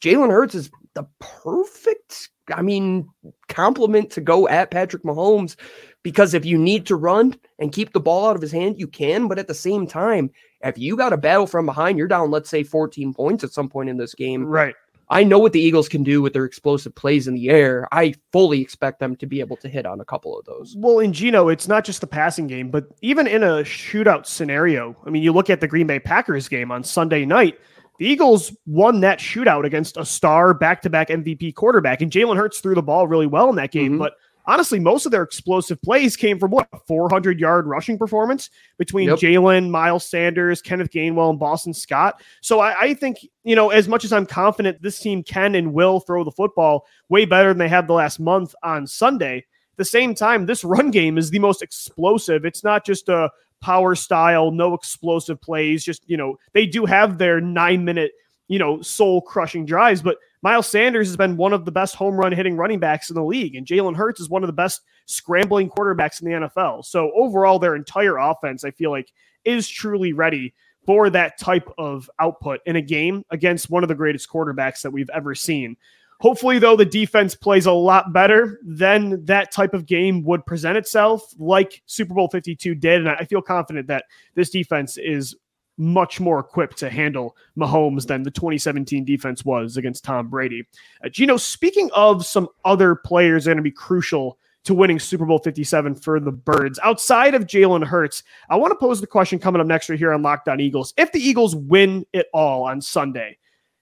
Jalen 0.00 0.30
Hurts 0.30 0.54
is 0.54 0.70
the 0.94 1.06
perfect, 1.18 2.30
I 2.52 2.62
mean, 2.62 3.08
compliment 3.48 4.10
to 4.12 4.20
go 4.20 4.48
at 4.48 4.70
Patrick 4.70 5.02
Mahomes 5.02 5.56
because 6.02 6.34
if 6.34 6.44
you 6.44 6.58
need 6.58 6.86
to 6.86 6.96
run 6.96 7.36
and 7.58 7.72
keep 7.72 7.92
the 7.92 8.00
ball 8.00 8.28
out 8.28 8.36
of 8.36 8.42
his 8.42 8.52
hand, 8.52 8.78
you 8.78 8.86
can. 8.86 9.28
But 9.28 9.38
at 9.38 9.48
the 9.48 9.54
same 9.54 9.86
time, 9.86 10.30
if 10.62 10.78
you 10.78 10.96
got 10.96 11.12
a 11.12 11.18
battle 11.18 11.46
from 11.46 11.66
behind, 11.66 11.98
you're 11.98 12.08
down, 12.08 12.30
let's 12.30 12.50
say, 12.50 12.62
14 12.62 13.12
points 13.14 13.44
at 13.44 13.52
some 13.52 13.68
point 13.68 13.88
in 13.88 13.96
this 13.96 14.14
game. 14.14 14.44
Right. 14.44 14.74
I 15.10 15.22
know 15.22 15.38
what 15.38 15.52
the 15.52 15.60
Eagles 15.60 15.88
can 15.88 16.02
do 16.02 16.22
with 16.22 16.32
their 16.32 16.46
explosive 16.46 16.94
plays 16.94 17.28
in 17.28 17.34
the 17.34 17.50
air. 17.50 17.86
I 17.92 18.14
fully 18.32 18.60
expect 18.60 19.00
them 19.00 19.16
to 19.16 19.26
be 19.26 19.40
able 19.40 19.56
to 19.58 19.68
hit 19.68 19.84
on 19.84 20.00
a 20.00 20.04
couple 20.04 20.38
of 20.38 20.46
those. 20.46 20.74
Well, 20.78 20.98
in 20.98 21.12
Gino, 21.12 21.48
it's 21.48 21.68
not 21.68 21.84
just 21.84 22.00
the 22.00 22.06
passing 22.06 22.46
game, 22.46 22.70
but 22.70 22.86
even 23.02 23.26
in 23.26 23.42
a 23.42 23.62
shootout 23.62 24.26
scenario, 24.26 24.96
I 25.04 25.10
mean, 25.10 25.22
you 25.22 25.32
look 25.32 25.50
at 25.50 25.60
the 25.60 25.68
Green 25.68 25.86
Bay 25.86 25.98
Packers 25.98 26.48
game 26.48 26.70
on 26.70 26.82
Sunday 26.82 27.26
night, 27.26 27.58
the 27.98 28.06
Eagles 28.06 28.54
won 28.66 29.00
that 29.00 29.18
shootout 29.18 29.64
against 29.64 29.96
a 29.96 30.04
star 30.04 30.54
back 30.54 30.82
to 30.82 30.90
back 30.90 31.08
MVP 31.08 31.54
quarterback, 31.54 32.02
and 32.02 32.10
Jalen 32.10 32.36
Hurts 32.36 32.60
threw 32.60 32.74
the 32.74 32.82
ball 32.82 33.06
really 33.06 33.26
well 33.26 33.48
in 33.50 33.56
that 33.56 33.70
game, 33.70 33.92
mm-hmm. 33.92 33.98
but 33.98 34.14
honestly, 34.46 34.78
most 34.78 35.06
of 35.06 35.12
their 35.12 35.22
explosive 35.22 35.80
plays 35.82 36.16
came 36.16 36.38
from 36.38 36.50
what 36.50 36.68
a 36.72 36.78
400 36.78 37.40
yard 37.40 37.66
rushing 37.66 37.98
performance 37.98 38.50
between 38.78 39.08
yep. 39.08 39.18
Jalen, 39.18 39.70
Miles 39.70 40.08
Sanders, 40.08 40.60
Kenneth 40.60 40.90
Gainwell, 40.90 41.30
and 41.30 41.38
Boston 41.38 41.74
Scott. 41.74 42.20
So 42.40 42.60
I, 42.60 42.78
I, 42.80 42.94
think, 42.94 43.18
you 43.42 43.56
know, 43.56 43.70
as 43.70 43.88
much 43.88 44.04
as 44.04 44.12
I'm 44.12 44.26
confident 44.26 44.82
this 44.82 44.98
team 44.98 45.22
can 45.22 45.54
and 45.54 45.72
will 45.72 46.00
throw 46.00 46.24
the 46.24 46.32
football 46.32 46.86
way 47.08 47.24
better 47.24 47.48
than 47.48 47.58
they 47.58 47.68
have 47.68 47.86
the 47.86 47.94
last 47.94 48.20
month 48.20 48.54
on 48.62 48.86
Sunday, 48.86 49.38
at 49.74 49.78
the 49.78 49.84
same 49.84 50.14
time, 50.14 50.46
this 50.46 50.62
run 50.62 50.90
game 50.90 51.18
is 51.18 51.30
the 51.30 51.40
most 51.40 51.62
explosive. 51.62 52.44
It's 52.44 52.62
not 52.62 52.86
just 52.86 53.08
a 53.08 53.30
power 53.64 53.94
style, 53.94 54.50
no 54.50 54.74
explosive 54.74 55.40
plays, 55.40 55.82
just, 55.82 56.02
you 56.06 56.18
know, 56.18 56.36
they 56.52 56.66
do 56.66 56.84
have 56.84 57.16
their 57.16 57.40
nine 57.40 57.82
minute, 57.82 58.12
you 58.46 58.58
know, 58.58 58.82
soul 58.82 59.22
crushing 59.22 59.64
drives, 59.64 60.02
but 60.02 60.18
Miles 60.42 60.68
Sanders 60.68 61.08
has 61.08 61.16
been 61.16 61.38
one 61.38 61.54
of 61.54 61.64
the 61.64 61.72
best 61.72 61.94
home 61.94 62.16
run 62.16 62.30
hitting 62.30 62.58
running 62.58 62.78
backs 62.78 63.08
in 63.08 63.14
the 63.14 63.24
league, 63.24 63.54
and 63.54 63.66
Jalen 63.66 63.96
Hurts 63.96 64.20
is 64.20 64.28
one 64.28 64.42
of 64.42 64.48
the 64.48 64.52
best 64.52 64.82
scrambling 65.06 65.70
quarterbacks 65.70 66.20
in 66.20 66.30
the 66.30 66.46
NFL. 66.46 66.84
So 66.84 67.10
overall, 67.16 67.58
their 67.58 67.74
entire 67.74 68.18
offense, 68.18 68.64
I 68.64 68.70
feel 68.70 68.90
like, 68.90 69.10
is 69.46 69.66
truly 69.66 70.12
ready 70.12 70.52
for 70.84 71.08
that 71.08 71.38
type 71.40 71.66
of 71.78 72.10
output 72.18 72.60
in 72.66 72.76
a 72.76 72.82
game 72.82 73.24
against 73.30 73.70
one 73.70 73.82
of 73.82 73.88
the 73.88 73.94
greatest 73.94 74.28
quarterbacks 74.28 74.82
that 74.82 74.90
we've 74.90 75.08
ever 75.14 75.34
seen. 75.34 75.78
Hopefully, 76.24 76.58
though, 76.58 76.74
the 76.74 76.86
defense 76.86 77.34
plays 77.34 77.66
a 77.66 77.72
lot 77.72 78.14
better 78.14 78.58
than 78.64 79.22
that 79.26 79.52
type 79.52 79.74
of 79.74 79.84
game 79.84 80.24
would 80.24 80.46
present 80.46 80.78
itself, 80.78 81.34
like 81.38 81.82
Super 81.84 82.14
Bowl 82.14 82.28
52 82.28 82.74
did. 82.76 83.00
And 83.00 83.10
I 83.10 83.26
feel 83.26 83.42
confident 83.42 83.88
that 83.88 84.06
this 84.34 84.48
defense 84.48 84.96
is 84.96 85.36
much 85.76 86.20
more 86.20 86.38
equipped 86.38 86.78
to 86.78 86.88
handle 86.88 87.36
Mahomes 87.58 88.06
than 88.06 88.22
the 88.22 88.30
2017 88.30 89.04
defense 89.04 89.44
was 89.44 89.76
against 89.76 90.02
Tom 90.02 90.28
Brady. 90.30 90.64
Uh, 91.04 91.10
Gino, 91.10 91.36
speaking 91.36 91.90
of 91.94 92.24
some 92.24 92.48
other 92.64 92.94
players 92.94 93.44
going 93.44 93.58
to 93.58 93.62
be 93.62 93.70
crucial 93.70 94.38
to 94.64 94.72
winning 94.72 94.98
Super 94.98 95.26
Bowl 95.26 95.40
57 95.40 95.94
for 95.94 96.20
the 96.20 96.32
Birds, 96.32 96.80
outside 96.82 97.34
of 97.34 97.44
Jalen 97.44 97.84
Hurts, 97.84 98.22
I 98.48 98.56
want 98.56 98.70
to 98.70 98.76
pose 98.76 98.98
the 98.98 99.06
question 99.06 99.38
coming 99.38 99.60
up 99.60 99.66
next 99.66 99.90
right 99.90 99.98
here 99.98 100.14
on 100.14 100.22
Locked 100.22 100.48
On 100.48 100.58
Eagles. 100.58 100.94
If 100.96 101.12
the 101.12 101.20
Eagles 101.20 101.54
win 101.54 102.06
it 102.14 102.28
all 102.32 102.62
on 102.62 102.80
Sunday, 102.80 103.36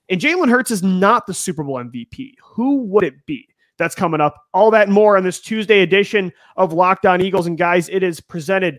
and 0.09 0.21
Jalen 0.21 0.51
Hurts 0.51 0.71
is 0.71 0.83
not 0.83 1.27
the 1.27 1.35
Super 1.35 1.63
Bowl 1.63 1.77
MVP, 1.77 2.35
who 2.43 2.83
would 2.85 3.05
it 3.05 3.15
be? 3.27 3.49
That's 3.79 3.95
coming 3.95 4.21
up. 4.21 4.37
All 4.53 4.71
that 4.71 4.89
more 4.89 5.17
on 5.17 5.25
this 5.25 5.41
Tuesday 5.41 5.81
edition 5.81 6.33
of 6.57 6.73
Locked 6.73 7.07
On 7.07 7.21
Eagles. 7.21 7.47
And 7.47 7.59
guys, 7.59 7.89
it 7.89 8.03
is 8.03 8.21
presented 8.21 8.79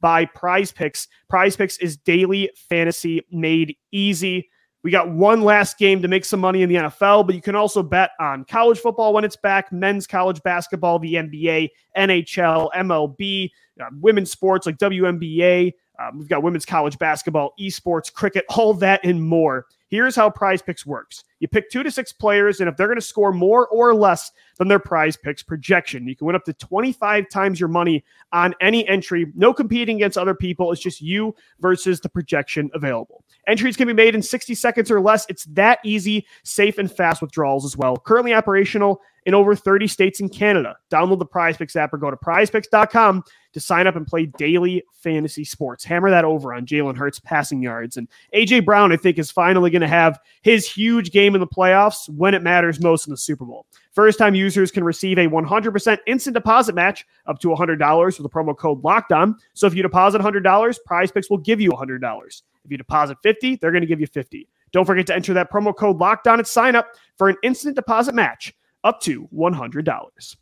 by 0.00 0.24
Prize 0.24 0.72
Picks. 0.72 1.08
Prize 1.28 1.56
Picks 1.56 1.78
is 1.78 1.96
daily 1.96 2.50
fantasy 2.68 3.22
made 3.30 3.76
easy. 3.92 4.50
We 4.82 4.90
got 4.90 5.10
one 5.10 5.40
last 5.40 5.78
game 5.78 6.02
to 6.02 6.08
make 6.08 6.26
some 6.26 6.40
money 6.40 6.62
in 6.62 6.68
the 6.68 6.74
NFL, 6.74 7.26
but 7.26 7.34
you 7.34 7.40
can 7.40 7.54
also 7.54 7.82
bet 7.82 8.10
on 8.20 8.44
college 8.44 8.78
football 8.78 9.14
when 9.14 9.24
it's 9.24 9.36
back, 9.36 9.72
men's 9.72 10.06
college 10.06 10.42
basketball, 10.42 10.98
the 10.98 11.14
NBA, 11.14 11.70
NHL, 11.96 12.70
MLB, 12.74 13.50
uh, 13.80 13.86
women's 14.00 14.30
sports 14.30 14.66
like 14.66 14.76
WNBA. 14.76 15.72
Um, 15.98 16.18
we've 16.18 16.28
got 16.28 16.42
women's 16.42 16.66
college 16.66 16.98
basketball, 16.98 17.54
esports, 17.58 18.12
cricket, 18.12 18.44
all 18.50 18.74
that 18.74 19.00
and 19.04 19.22
more. 19.22 19.64
Here's 19.94 20.16
how 20.16 20.28
prize 20.28 20.60
picks 20.60 20.84
works. 20.84 21.22
You 21.38 21.46
pick 21.46 21.70
two 21.70 21.84
to 21.84 21.90
six 21.92 22.12
players, 22.12 22.58
and 22.58 22.68
if 22.68 22.76
they're 22.76 22.88
going 22.88 22.98
to 22.98 23.00
score 23.00 23.32
more 23.32 23.68
or 23.68 23.94
less 23.94 24.32
than 24.58 24.66
their 24.66 24.80
prize 24.80 25.16
picks 25.16 25.40
projection, 25.40 26.08
you 26.08 26.16
can 26.16 26.26
win 26.26 26.34
up 26.34 26.44
to 26.46 26.52
25 26.52 27.28
times 27.28 27.60
your 27.60 27.68
money 27.68 28.04
on 28.32 28.56
any 28.60 28.88
entry. 28.88 29.30
No 29.36 29.54
competing 29.54 29.94
against 29.94 30.18
other 30.18 30.34
people. 30.34 30.72
It's 30.72 30.82
just 30.82 31.00
you 31.00 31.32
versus 31.60 32.00
the 32.00 32.08
projection 32.08 32.72
available. 32.74 33.23
Entries 33.46 33.76
can 33.76 33.86
be 33.86 33.92
made 33.92 34.14
in 34.14 34.22
60 34.22 34.54
seconds 34.54 34.90
or 34.90 35.00
less. 35.00 35.26
It's 35.28 35.44
that 35.46 35.78
easy, 35.84 36.26
safe, 36.42 36.78
and 36.78 36.90
fast 36.90 37.22
withdrawals 37.22 37.64
as 37.64 37.76
well. 37.76 37.96
Currently 37.96 38.34
operational 38.34 39.00
in 39.26 39.34
over 39.34 39.54
30 39.54 39.86
states 39.86 40.20
in 40.20 40.28
Canada. 40.28 40.76
Download 40.90 41.18
the 41.18 41.26
Prize 41.26 41.56
Picks 41.56 41.76
app 41.76 41.92
or 41.92 41.98
go 41.98 42.10
to 42.10 42.16
prizepicks.com 42.16 43.24
to 43.52 43.60
sign 43.60 43.86
up 43.86 43.96
and 43.96 44.06
play 44.06 44.26
daily 44.26 44.82
fantasy 44.92 45.44
sports. 45.44 45.84
Hammer 45.84 46.10
that 46.10 46.24
over 46.24 46.52
on 46.52 46.66
Jalen 46.66 46.96
Hurts 46.96 47.20
passing 47.20 47.62
yards. 47.62 47.96
And 47.96 48.08
AJ 48.34 48.64
Brown, 48.64 48.92
I 48.92 48.96
think, 48.96 49.18
is 49.18 49.30
finally 49.30 49.70
going 49.70 49.82
to 49.82 49.88
have 49.88 50.18
his 50.42 50.70
huge 50.70 51.12
game 51.12 51.34
in 51.34 51.40
the 51.40 51.46
playoffs 51.46 52.08
when 52.08 52.34
it 52.34 52.42
matters 52.42 52.80
most 52.80 53.06
in 53.06 53.12
the 53.12 53.16
Super 53.16 53.44
Bowl. 53.44 53.66
First 53.92 54.18
time 54.18 54.34
users 54.34 54.70
can 54.70 54.82
receive 54.82 55.18
a 55.18 55.28
100% 55.28 55.98
instant 56.06 56.34
deposit 56.34 56.74
match 56.74 57.06
up 57.26 57.38
to 57.40 57.48
$100 57.48 57.78
with 58.04 58.16
the 58.18 58.28
promo 58.28 58.56
code 58.56 58.82
locked 58.82 59.12
on. 59.12 59.36
So 59.54 59.66
if 59.66 59.74
you 59.74 59.82
deposit 59.82 60.20
$100, 60.20 60.76
Prize 60.84 61.12
Picks 61.12 61.30
will 61.30 61.38
give 61.38 61.60
you 61.60 61.70
$100. 61.70 62.42
If 62.64 62.70
you 62.70 62.76
deposit 62.76 63.18
50, 63.22 63.56
they're 63.56 63.72
going 63.72 63.82
to 63.82 63.86
give 63.86 64.00
you 64.00 64.06
50. 64.06 64.48
Don't 64.72 64.84
forget 64.84 65.06
to 65.06 65.14
enter 65.14 65.34
that 65.34 65.52
promo 65.52 65.74
code 65.76 65.98
locked 65.98 66.26
on 66.26 66.40
at 66.40 66.46
sign 66.46 66.74
up 66.74 66.88
for 67.16 67.28
an 67.28 67.36
instant 67.42 67.76
deposit 67.76 68.14
match 68.14 68.52
up 68.82 69.00
to 69.02 69.28
$100. 69.34 70.36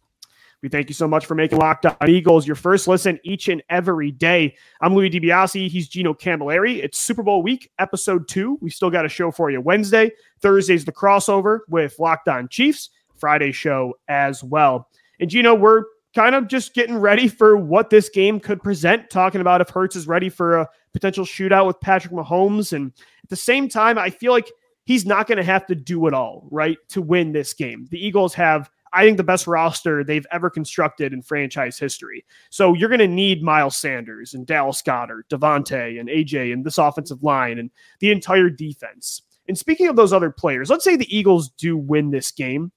We 0.63 0.69
thank 0.69 0.89
you 0.89 0.95
so 0.95 1.09
much 1.09 1.27
for 1.27 1.35
making 1.35 1.59
Locked 1.59 1.87
On 1.87 2.09
Eagles 2.09 2.47
your 2.47 2.55
first 2.55 2.87
listen 2.87 3.19
each 3.25 3.49
and 3.49 3.65
every 3.69 4.13
day. 4.13 4.57
I'm 4.81 4.95
Louis 4.95 5.11
DiBiase. 5.11 5.69
He's 5.69 5.89
Gino 5.89 6.15
Camilleri. 6.15 6.83
It's 6.85 6.99
Super 6.99 7.25
Bowl 7.25 7.43
week, 7.43 7.73
episode 7.81 8.29
two. 8.29 8.59
We 8.61 8.71
still 8.71 8.89
got 8.89 9.05
a 9.05 9.09
show 9.09 9.33
for 9.33 9.51
you 9.51 9.61
Wednesday. 9.61 10.13
Thursday's 10.41 10.85
the 10.85 10.93
crossover 10.93 11.61
with 11.69 11.99
Locked 11.99 12.29
On 12.29 12.49
Chiefs. 12.49 12.91
Friday 13.17 13.51
show 13.51 13.95
as 14.07 14.45
well. 14.45 14.89
And 15.19 15.29
Gino, 15.29 15.55
we're 15.55 15.85
kind 16.15 16.35
of 16.35 16.47
just 16.47 16.75
getting 16.75 16.97
ready 16.97 17.27
for 17.27 17.57
what 17.57 17.91
this 17.91 18.09
game 18.09 18.39
could 18.39 18.63
present, 18.63 19.11
talking 19.11 19.41
about 19.41 19.61
if 19.61 19.69
Hurts 19.69 19.97
is 19.97 20.07
ready 20.07 20.29
for 20.29 20.59
a 20.59 20.69
potential 20.93 21.25
shootout 21.25 21.67
with 21.67 21.81
Patrick 21.81 22.13
Mahomes. 22.13 22.73
And 22.73 22.93
at 23.23 23.31
the 23.31 23.37
same 23.37 23.69
time, 23.69 23.99
I 23.99 24.11
feel 24.11 24.33
like 24.33 24.51
he's 24.85 25.07
not 25.07 25.27
going 25.27 25.39
to 25.39 25.45
have 25.45 25.67
to 25.67 25.75
do 25.75 26.07
it 26.07 26.15
all, 26.15 26.49
right, 26.51 26.79
to 26.91 27.03
win 27.03 27.33
this 27.33 27.55
game. 27.55 27.87
The 27.91 28.05
Eagles 28.05 28.35
have 28.35 28.71
I 28.93 29.05
think 29.05 29.17
the 29.17 29.25
best 29.25 29.47
roster 29.47 30.05
they've 30.05 30.27
ever 30.31 30.51
constructed 30.51 31.13
in 31.13 31.23
franchise 31.23 31.79
history. 31.79 32.25
So 32.51 32.75
you're 32.75 32.91
going 32.91 32.99
to 32.99 33.09
need 33.09 33.43
Miles 33.43 33.77
Sanders 33.77 34.35
and 34.35 34.47
Dallas 34.47 34.83
Goedert, 34.83 35.29
Davante 35.31 35.99
and 35.99 36.09
AJ 36.09 36.53
and 36.53 36.65
this 36.65 36.79
offensive 36.79 37.23
line 37.23 37.59
and 37.59 37.71
the 38.01 38.11
entire 38.11 38.51
defense. 38.51 39.23
And 39.49 39.57
speaking 39.57 39.89
of 39.89 39.97
those 39.97 40.13
other 40.13 40.31
players, 40.31 40.71
let's 40.71 40.85
say 40.85 40.97
the 40.97 41.17
Eagles 41.17 41.51
do 41.51 41.77
win 41.77 42.11
this 42.11 42.31
game, 42.31 42.71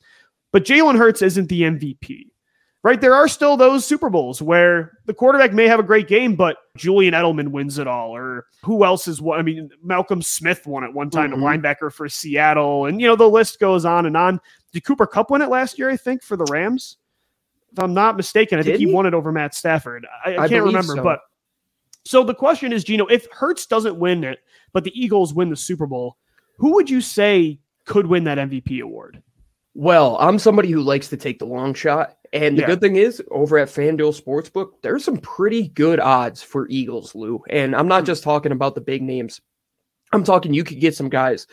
but 0.51 0.65
Jalen 0.65 0.97
Hurts 0.97 1.21
isn't 1.21 1.49
the 1.49 1.63
MVP 1.63 2.27
right? 2.85 3.01
There 3.01 3.15
are 3.15 3.27
still 3.27 3.57
those 3.57 3.83
Super 3.83 4.11
Bowls 4.11 4.43
where 4.43 4.99
the 5.05 5.13
quarterback 5.13 5.51
may 5.53 5.67
have 5.67 5.79
a 5.79 5.83
great 5.83 6.07
game, 6.07 6.35
but 6.35 6.57
Julian 6.77 7.15
Edelman 7.15 7.47
wins 7.47 7.79
it 7.79 7.87
all. 7.87 8.15
Or 8.15 8.45
who 8.63 8.85
else 8.85 9.07
is 9.07 9.19
one? 9.19 9.39
I 9.39 9.41
mean, 9.41 9.71
Malcolm 9.83 10.21
Smith 10.21 10.67
won 10.67 10.83
at 10.83 10.93
one 10.93 11.09
time, 11.09 11.31
mm-hmm. 11.31 11.41
a 11.41 11.45
linebacker 11.45 11.91
for 11.91 12.07
Seattle. 12.07 12.85
And, 12.85 13.01
you 13.01 13.07
know, 13.07 13.15
the 13.15 13.27
list 13.27 13.59
goes 13.59 13.85
on 13.85 14.05
and 14.05 14.15
on. 14.15 14.39
Did 14.71 14.85
Cooper 14.85 15.07
Kupp 15.07 15.31
win 15.31 15.41
it 15.41 15.49
last 15.49 15.79
year, 15.79 15.89
I 15.89 15.97
think, 15.97 16.21
for 16.21 16.37
the 16.37 16.45
Rams? 16.51 16.97
If 17.71 17.79
I'm 17.79 17.95
not 17.95 18.17
mistaken, 18.17 18.59
I 18.59 18.61
Did 18.61 18.73
think 18.73 18.79
he, 18.81 18.85
he, 18.85 18.93
won 18.93 19.07
it 19.07 19.15
over 19.15 19.31
Matt 19.31 19.55
Stafford. 19.55 20.05
I, 20.23 20.35
I, 20.35 20.43
I 20.43 20.47
can't 20.47 20.63
remember, 20.63 20.95
so. 20.95 21.01
but 21.01 21.21
so 22.05 22.23
the 22.23 22.35
question 22.35 22.71
is, 22.71 22.83
Gino, 22.83 23.07
if 23.07 23.25
Hurts 23.31 23.65
doesn't 23.65 23.97
win 23.97 24.23
it, 24.23 24.37
but 24.73 24.83
the 24.83 24.91
Eagles 24.93 25.33
win 25.33 25.49
the 25.49 25.55
Super 25.55 25.87
Bowl, 25.87 26.17
who 26.59 26.75
would 26.75 26.87
you 26.87 27.01
say 27.01 27.59
could 27.85 28.05
win 28.05 28.25
that 28.25 28.37
MVP 28.37 28.83
award? 28.83 29.23
Well, 29.73 30.17
I'm 30.19 30.37
somebody 30.37 30.69
who 30.69 30.81
likes 30.81 31.09
to 31.09 31.17
take 31.17 31.39
the 31.39 31.45
long 31.45 31.73
shot. 31.73 32.15
And 32.35 32.57
the 32.57 32.63
yeah. 32.63 32.67
good 32.67 32.81
thing 32.81 32.97
is, 32.97 33.23
over 33.31 33.57
at 33.57 33.69
FanDuel 33.69 34.21
Sportsbook, 34.21 34.71
there's 34.83 35.05
some 35.05 35.17
pretty 35.17 35.69
good 35.69 36.01
odds 36.01 36.43
for 36.43 36.67
Eagles, 36.67 37.15
Lou. 37.15 37.41
And 37.49 37.73
I'm 37.73 37.87
not 37.87 38.01
hmm. 38.01 38.07
just 38.07 38.23
talking 38.23 38.51
about 38.51 38.75
the 38.75 38.81
big 38.81 39.01
names. 39.01 39.39
I'm 40.11 40.25
talking 40.25 40.53
you 40.53 40.65
could 40.65 40.81
get 40.81 40.95
some 40.95 41.07
guys 41.07 41.47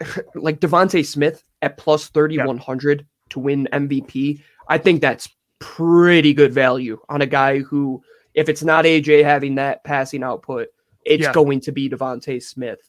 like 0.34 0.58
DeVonta 0.58 1.06
Smith 1.06 1.44
at 1.62 1.76
plus 1.76 2.08
3,100 2.08 3.00
yeah. 3.00 3.04
to 3.30 3.38
win 3.38 3.68
MVP. 3.72 4.42
I 4.68 4.78
think 4.78 5.00
that's 5.00 5.28
pretty 5.60 6.34
good 6.34 6.52
value 6.52 7.00
on 7.08 7.22
a 7.22 7.26
guy 7.26 7.60
who, 7.60 8.02
if 8.34 8.48
it's 8.48 8.64
not 8.64 8.84
AJ 8.86 9.22
having 9.22 9.54
that 9.54 9.84
passing 9.84 10.24
output, 10.24 10.68
it's 11.06 11.22
yeah. 11.22 11.32
going 11.32 11.60
to 11.60 11.72
be 11.72 11.88
DeVonta 11.88 12.42
Smith. 12.42 12.80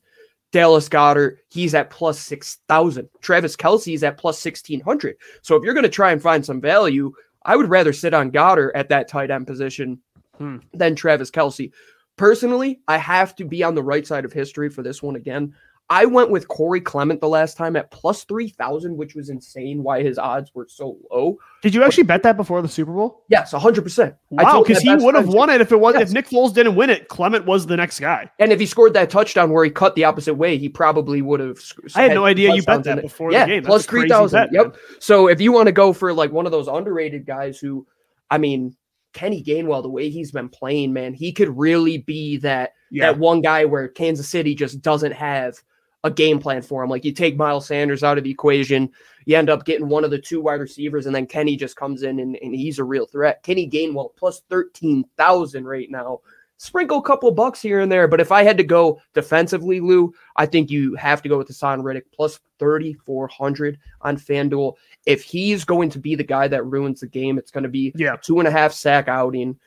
Dallas 0.55 0.87
Goedert, 0.87 1.39
he's 1.49 1.75
at 1.75 1.89
plus 1.89 2.17
6,000. 2.17 3.09
Travis 3.19 3.57
Kelce's 3.57 4.03
at 4.03 4.17
plus 4.17 4.43
1,600. 4.45 5.17
So 5.41 5.57
if 5.57 5.63
you're 5.63 5.73
going 5.73 5.83
to 5.83 5.89
try 5.89 6.13
and 6.13 6.21
find 6.21 6.45
some 6.45 6.61
value, 6.61 7.11
I 7.43 7.57
would 7.57 7.69
rather 7.69 7.91
sit 7.91 8.13
on 8.13 8.29
Goddard 8.29 8.71
at 8.73 8.87
that 8.87 9.09
tight 9.09 9.31
end 9.31 9.47
position 9.47 9.99
hmm. 10.37 10.59
than 10.73 10.95
Travis 10.95 11.29
Kelce. 11.29 11.73
Personally, 12.15 12.79
I 12.87 12.97
have 12.97 13.35
to 13.35 13.43
be 13.43 13.63
on 13.63 13.75
the 13.75 13.83
right 13.83 14.07
side 14.07 14.23
of 14.23 14.31
history 14.31 14.69
for 14.69 14.81
this 14.81 15.03
one 15.03 15.17
again. 15.17 15.53
I 15.89 16.05
went 16.05 16.31
with 16.31 16.47
Corey 16.47 16.81
Clement 16.81 17.21
the 17.21 17.29
last 17.29 17.57
time 17.57 17.75
at 17.75 17.91
plus 17.91 18.23
3,000, 18.23 18.97
which 18.97 19.13
was 19.13 19.29
insane 19.29 19.83
why 19.83 20.01
his 20.01 20.17
odds 20.17 20.53
were 20.55 20.65
so 20.67 20.97
low. 21.11 21.37
Did 21.61 21.75
you 21.75 21.83
actually 21.83 22.05
bet 22.05 22.23
that 22.23 22.37
before 22.37 22.59
the 22.63 22.67
Super 22.67 22.91
Bowl? 22.91 23.23
Yes, 23.29 23.53
100%. 23.53 24.15
Wow, 24.31 24.63
because 24.63 24.81
he 24.81 24.95
would 24.95 25.13
have 25.13 25.27
won 25.27 25.51
it 25.51 25.61
if 25.61 25.71
it 25.71 25.79
was 25.79 25.93
yes. 25.93 26.09
if 26.09 26.13
Nick 26.13 26.27
Foles 26.27 26.55
didn't 26.55 26.75
win 26.75 26.89
it. 26.89 27.07
Clement 27.07 27.45
was 27.45 27.67
the 27.67 27.77
next 27.77 27.99
guy. 27.99 28.31
And 28.39 28.51
if 28.51 28.59
he 28.59 28.65
scored 28.65 28.95
that 28.95 29.11
touchdown 29.11 29.51
where 29.51 29.63
he 29.63 29.69
cut 29.69 29.93
the 29.93 30.05
opposite 30.05 30.33
way, 30.33 30.57
he 30.57 30.69
probably 30.69 31.21
would 31.21 31.39
have. 31.39 31.59
I 31.93 32.03
had 32.03 32.13
no 32.13 32.25
idea 32.25 32.55
you 32.55 32.63
bet 32.63 32.83
that 32.85 33.03
before 33.03 33.31
yeah, 33.31 33.45
the 33.45 33.51
game. 33.51 33.63
That's 33.63 33.85
plus 33.85 33.85
3,000. 33.85 34.49
Yep. 34.53 34.65
Man. 34.65 34.75
So 34.99 35.27
if 35.27 35.39
you 35.39 35.51
want 35.51 35.67
to 35.67 35.71
go 35.71 35.93
for 35.93 36.13
like 36.13 36.31
one 36.31 36.47
of 36.47 36.51
those 36.51 36.67
underrated 36.67 37.27
guys 37.27 37.59
who, 37.59 37.85
I 38.31 38.39
mean, 38.39 38.75
Kenny 39.13 39.43
Gainwell, 39.43 39.83
the 39.83 39.89
way 39.89 40.09
he's 40.09 40.31
been 40.31 40.49
playing, 40.49 40.93
man, 40.93 41.13
he 41.13 41.31
could 41.31 41.55
really 41.55 41.99
be 41.99 42.37
that 42.37 42.73
yeah. 42.89 43.11
that 43.11 43.19
one 43.19 43.41
guy 43.41 43.65
where 43.65 43.87
Kansas 43.87 44.27
City 44.27 44.55
just 44.55 44.81
doesn't 44.81 45.13
have– 45.13 45.59
a 46.05 46.11
game 46.11 46.39
plan 46.39 46.61
for 46.61 46.83
him. 46.83 46.89
Like 46.89 47.03
you 47.03 47.11
take 47.11 47.35
Miles 47.35 47.65
Sanders 47.65 48.03
out 48.03 48.19
of 48.19 48.23
the 48.23 48.29
equation, 48.29 48.91
you 49.25 49.35
end 49.35 49.49
up 49.49 49.65
getting 49.65 49.89
one 49.89 50.03
of 50.03 50.11
the 50.11 50.19
two 50.19 50.39
wide 50.39 50.61
receivers, 50.61 51.07
and 51.07 51.15
then 51.15 51.25
Kenny 51.25 51.57
just 51.57 51.75
comes 51.75 52.03
in 52.03 52.19
and, 52.19 52.37
and 52.41 52.53
he's 52.53 52.77
a 52.77 52.83
real 52.83 53.07
threat. 53.07 53.41
Kenny 53.41 53.67
Gainwell 53.67 54.15
plus 54.15 54.43
13,000 54.49 55.65
right 55.65 55.89
now. 55.89 56.19
Sprinkle 56.57 56.99
a 56.99 57.03
couple 57.03 57.31
bucks 57.31 57.59
here 57.59 57.81
and 57.81 57.91
there, 57.91 58.07
but 58.07 58.21
if 58.21 58.31
I 58.31 58.43
had 58.43 58.57
to 58.59 58.63
go 58.63 59.01
defensively, 59.13 59.81
Lou, 59.81 60.13
I 60.37 60.45
think 60.45 60.69
you 60.69 60.95
have 60.95 61.21
to 61.23 61.27
go 61.27 61.39
with 61.39 61.49
Haason 61.49 61.83
Reddick 61.83 62.09
plus 62.13 62.39
3,400 62.59 63.77
on 64.01 64.15
FanDuel. 64.15 64.75
If 65.05 65.23
he's 65.23 65.65
going 65.65 65.89
to 65.89 65.99
be 65.99 66.15
the 66.15 66.23
guy 66.23 66.47
that 66.47 66.65
ruins 66.65 67.01
the 67.01 67.07
game, 67.07 67.37
it's 67.37 67.51
going 67.51 67.65
to 67.65 67.69
be 67.69 67.91
yeah. 67.95 68.15
two 68.15 68.39
and 68.39 68.47
a 68.47 68.51
half 68.51 68.71
sack 68.71 69.09
outing, 69.09 69.59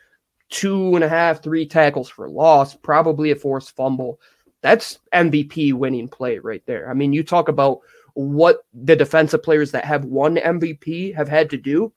two 0.49 0.95
and 0.95 1.04
a 1.04 1.09
half, 1.09 1.42
three 1.42 1.66
tackles 1.66 2.09
for 2.09 2.30
loss, 2.30 2.75
probably 2.75 3.33
a 3.33 3.37
forced 3.37 3.76
fumble 3.76 4.18
that's 4.62 4.98
MVP 5.14 5.72
winning 5.74 6.08
play 6.08 6.38
right 6.38 6.62
there. 6.66 6.90
I 6.90 6.94
mean, 6.94 7.12
you 7.12 7.22
talk 7.22 7.48
about 7.48 7.80
what 8.14 8.64
the 8.74 8.96
defensive 8.96 9.42
players 9.42 9.70
that 9.70 9.84
have 9.84 10.04
won 10.04 10.36
MVP 10.36 11.14
have 11.14 11.28
had 11.28 11.50
to 11.50 11.56
do. 11.56 11.92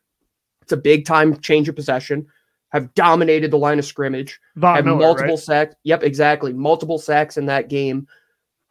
It's 0.62 0.72
a 0.72 0.78
big 0.78 1.06
time 1.06 1.40
change 1.40 1.68
of 1.68 1.76
possession, 1.76 2.28
have 2.70 2.94
dominated 2.94 3.52
the 3.52 3.58
line 3.58 3.80
of 3.80 3.86
scrimmage, 3.86 4.40
Von 4.56 4.76
have 4.76 4.86
Miller, 4.86 5.00
multiple 5.00 5.36
right? 5.36 5.40
sacks. 5.40 5.76
Yep, 5.84 6.04
exactly. 6.04 6.54
Multiple 6.54 7.00
sacks 7.00 7.38
in 7.38 7.48
that 7.48 7.70
game. 7.70 8.08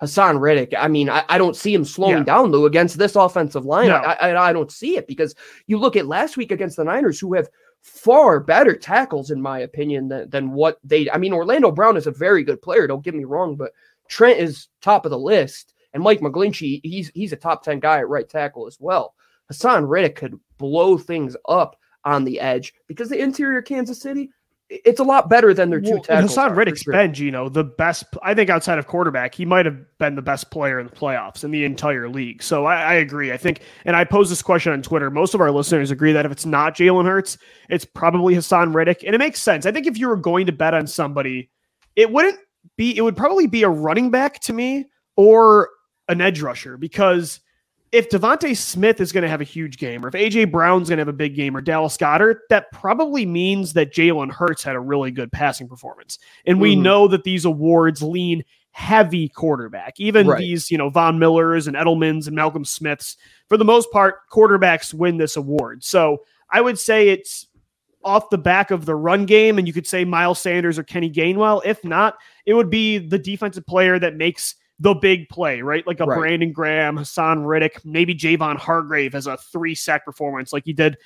Haason 0.00 0.40
Reddick, 0.40 0.72
I 0.78 0.88
mean, 0.88 1.10
I, 1.10 1.24
I 1.28 1.36
don't 1.36 1.54
see 1.54 1.74
him 1.74 1.84
slowing 1.84 2.18
yeah. 2.18 2.24
down, 2.24 2.50
Lou, 2.50 2.64
against 2.64 2.96
this 2.96 3.16
offensive 3.16 3.66
line. 3.66 3.88
No. 3.88 3.96
I, 3.96 4.30
I, 4.30 4.48
I 4.48 4.52
don't 4.54 4.72
see 4.72 4.96
it 4.96 5.06
because 5.06 5.34
you 5.66 5.76
look 5.76 5.94
at 5.94 6.06
last 6.06 6.38
week 6.38 6.52
against 6.52 6.78
the 6.78 6.84
Niners, 6.84 7.20
who 7.20 7.34
have 7.34 7.50
far 7.82 8.40
better 8.40 8.76
tackles, 8.76 9.30
in 9.30 9.40
my 9.40 9.60
opinion, 9.60 10.08
than, 10.08 10.28
than 10.30 10.52
what 10.52 10.78
they. 10.84 11.10
I 11.10 11.18
mean, 11.18 11.32
Orlando 11.32 11.70
Brown 11.70 11.96
is 11.96 12.06
a 12.06 12.12
very 12.12 12.44
good 12.44 12.62
player. 12.62 12.86
Don't 12.86 13.04
get 13.04 13.14
me 13.14 13.24
wrong, 13.24 13.56
but 13.56 13.72
Trent 14.08 14.38
is 14.38 14.68
top 14.80 15.04
of 15.04 15.10
the 15.10 15.18
list, 15.18 15.74
and 15.92 16.02
Mike 16.02 16.20
McGlinchey, 16.20 16.80
he's 16.82 17.10
he's 17.14 17.32
a 17.32 17.36
top 17.36 17.62
10 17.62 17.80
guy 17.80 17.98
at 17.98 18.08
right 18.08 18.28
tackle 18.28 18.66
as 18.66 18.78
well. 18.80 19.14
Haason 19.50 19.88
Reddick 19.88 20.16
could 20.16 20.38
blow 20.58 20.96
things 20.98 21.36
up 21.48 21.76
on 22.04 22.24
the 22.24 22.40
edge 22.40 22.72
because 22.86 23.08
the 23.08 23.20
interior 23.20 23.62
Kansas 23.62 24.00
City, 24.00 24.30
it's 24.70 25.00
a 25.00 25.04
lot 25.04 25.28
better 25.28 25.52
than 25.52 25.68
their 25.68 25.80
two 25.80 25.94
well, 25.94 26.02
tackles. 26.02 26.36
Haason 26.36 26.54
Reddick's 26.54 26.82
sure. 26.82 26.92
been, 26.92 27.12
Gino, 27.12 27.48
the 27.48 27.64
best. 27.64 28.04
I 28.22 28.34
think 28.34 28.50
outside 28.50 28.78
of 28.78 28.86
quarterback, 28.86 29.34
he 29.34 29.44
might 29.44 29.66
have 29.66 29.76
been 29.98 30.14
the 30.14 30.22
best 30.22 30.50
player 30.52 30.78
in 30.78 30.86
the 30.86 30.92
playoffs 30.92 31.42
in 31.42 31.50
the 31.50 31.64
entire 31.64 32.08
league. 32.08 32.40
So 32.40 32.66
I, 32.66 32.76
I, 32.76 32.94
agree. 32.94 33.32
I 33.32 33.36
think, 33.36 33.62
and 33.84 33.96
I 33.96 34.04
posed 34.04 34.30
this 34.30 34.42
question 34.42 34.72
on 34.72 34.80
Twitter. 34.80 35.10
Most 35.10 35.34
of 35.34 35.40
our 35.40 35.50
listeners 35.50 35.90
agree 35.90 36.12
that 36.12 36.24
if 36.24 36.30
it's 36.30 36.46
not 36.46 36.76
Jalen 36.76 37.04
Hurts, 37.04 37.36
it's 37.68 37.84
probably 37.84 38.34
Haason 38.34 38.72
Reddick, 38.72 39.02
and 39.04 39.14
it 39.14 39.18
makes 39.18 39.42
sense. 39.42 39.66
I 39.66 39.72
think 39.72 39.88
if 39.88 39.98
you 39.98 40.08
were 40.08 40.16
going 40.16 40.46
to 40.46 40.52
bet 40.52 40.72
on 40.72 40.86
somebody, 40.86 41.50
it 41.96 42.12
wouldn't 42.12 42.38
be 42.76 42.96
it 42.96 43.02
would 43.02 43.16
probably 43.16 43.48
be 43.48 43.64
a 43.64 43.68
running 43.68 44.10
back 44.10 44.40
to 44.40 44.52
me 44.52 44.86
or 45.16 45.68
an 46.08 46.20
edge 46.20 46.42
rusher 46.42 46.76
because 46.76 47.40
if 47.92 48.08
DeVonta 48.08 48.56
Smith 48.56 49.00
is 49.00 49.10
going 49.10 49.22
to 49.22 49.28
have 49.28 49.40
a 49.40 49.44
huge 49.44 49.76
game, 49.76 50.04
or 50.04 50.08
if 50.08 50.14
AJ 50.14 50.52
Brown's 50.52 50.88
going 50.88 50.98
to 50.98 51.00
have 51.00 51.08
a 51.08 51.12
big 51.12 51.34
game, 51.34 51.56
or 51.56 51.60
Dallas 51.60 51.96
Goedert, 51.96 52.40
that 52.48 52.70
probably 52.72 53.26
means 53.26 53.72
that 53.72 53.92
Jalen 53.92 54.30
Hurts 54.30 54.62
had 54.62 54.76
a 54.76 54.80
really 54.80 55.10
good 55.10 55.32
passing 55.32 55.68
performance. 55.68 56.18
And 56.46 56.60
we 56.60 56.74
mm-hmm. 56.74 56.82
know 56.82 57.08
that 57.08 57.24
these 57.24 57.44
awards 57.44 58.02
lean 58.02 58.44
heavy 58.70 59.28
quarterback. 59.28 59.98
Even 59.98 60.28
right. 60.28 60.38
these, 60.38 60.70
you 60.70 60.78
know, 60.78 60.88
Von 60.88 61.18
Millers 61.18 61.66
and 61.66 61.76
Edelmans 61.76 62.28
and 62.28 62.36
Malcolm 62.36 62.64
Smiths, 62.64 63.16
for 63.48 63.56
the 63.56 63.64
most 63.64 63.90
part, 63.90 64.28
quarterbacks 64.30 64.94
win 64.94 65.16
this 65.16 65.36
award. 65.36 65.82
So 65.82 66.18
I 66.48 66.60
would 66.60 66.78
say 66.78 67.08
it's 67.08 67.48
off 68.04 68.30
the 68.30 68.38
back 68.38 68.70
of 68.70 68.86
the 68.86 68.94
run 68.94 69.26
game, 69.26 69.58
and 69.58 69.66
you 69.66 69.74
could 69.74 69.86
say 69.86 70.04
Miles 70.04 70.38
Sanders 70.38 70.78
or 70.78 70.84
Kenny 70.84 71.10
Gainwell. 71.10 71.60
If 71.64 71.84
not, 71.84 72.18
it 72.46 72.54
would 72.54 72.70
be 72.70 72.98
the 72.98 73.18
defensive 73.18 73.66
player 73.66 73.98
that 73.98 74.14
makes 74.14 74.54
the 74.80 74.94
big 74.94 75.28
play, 75.28 75.60
right? 75.60 75.86
Like 75.86 76.00
a 76.00 76.06
Right. 76.06 76.18
Brandon 76.18 76.52
Graham, 76.52 76.96
Haason 76.96 77.46
Reddick, 77.46 77.84
maybe 77.84 78.14
Javon 78.14 78.56
Hargrave 78.56 79.14
as 79.14 79.26
a 79.26 79.36
three 79.36 79.74
sack 79.74 80.04
performance 80.06 80.52
like 80.52 80.64
he 80.64 80.72
did, 80.72 80.96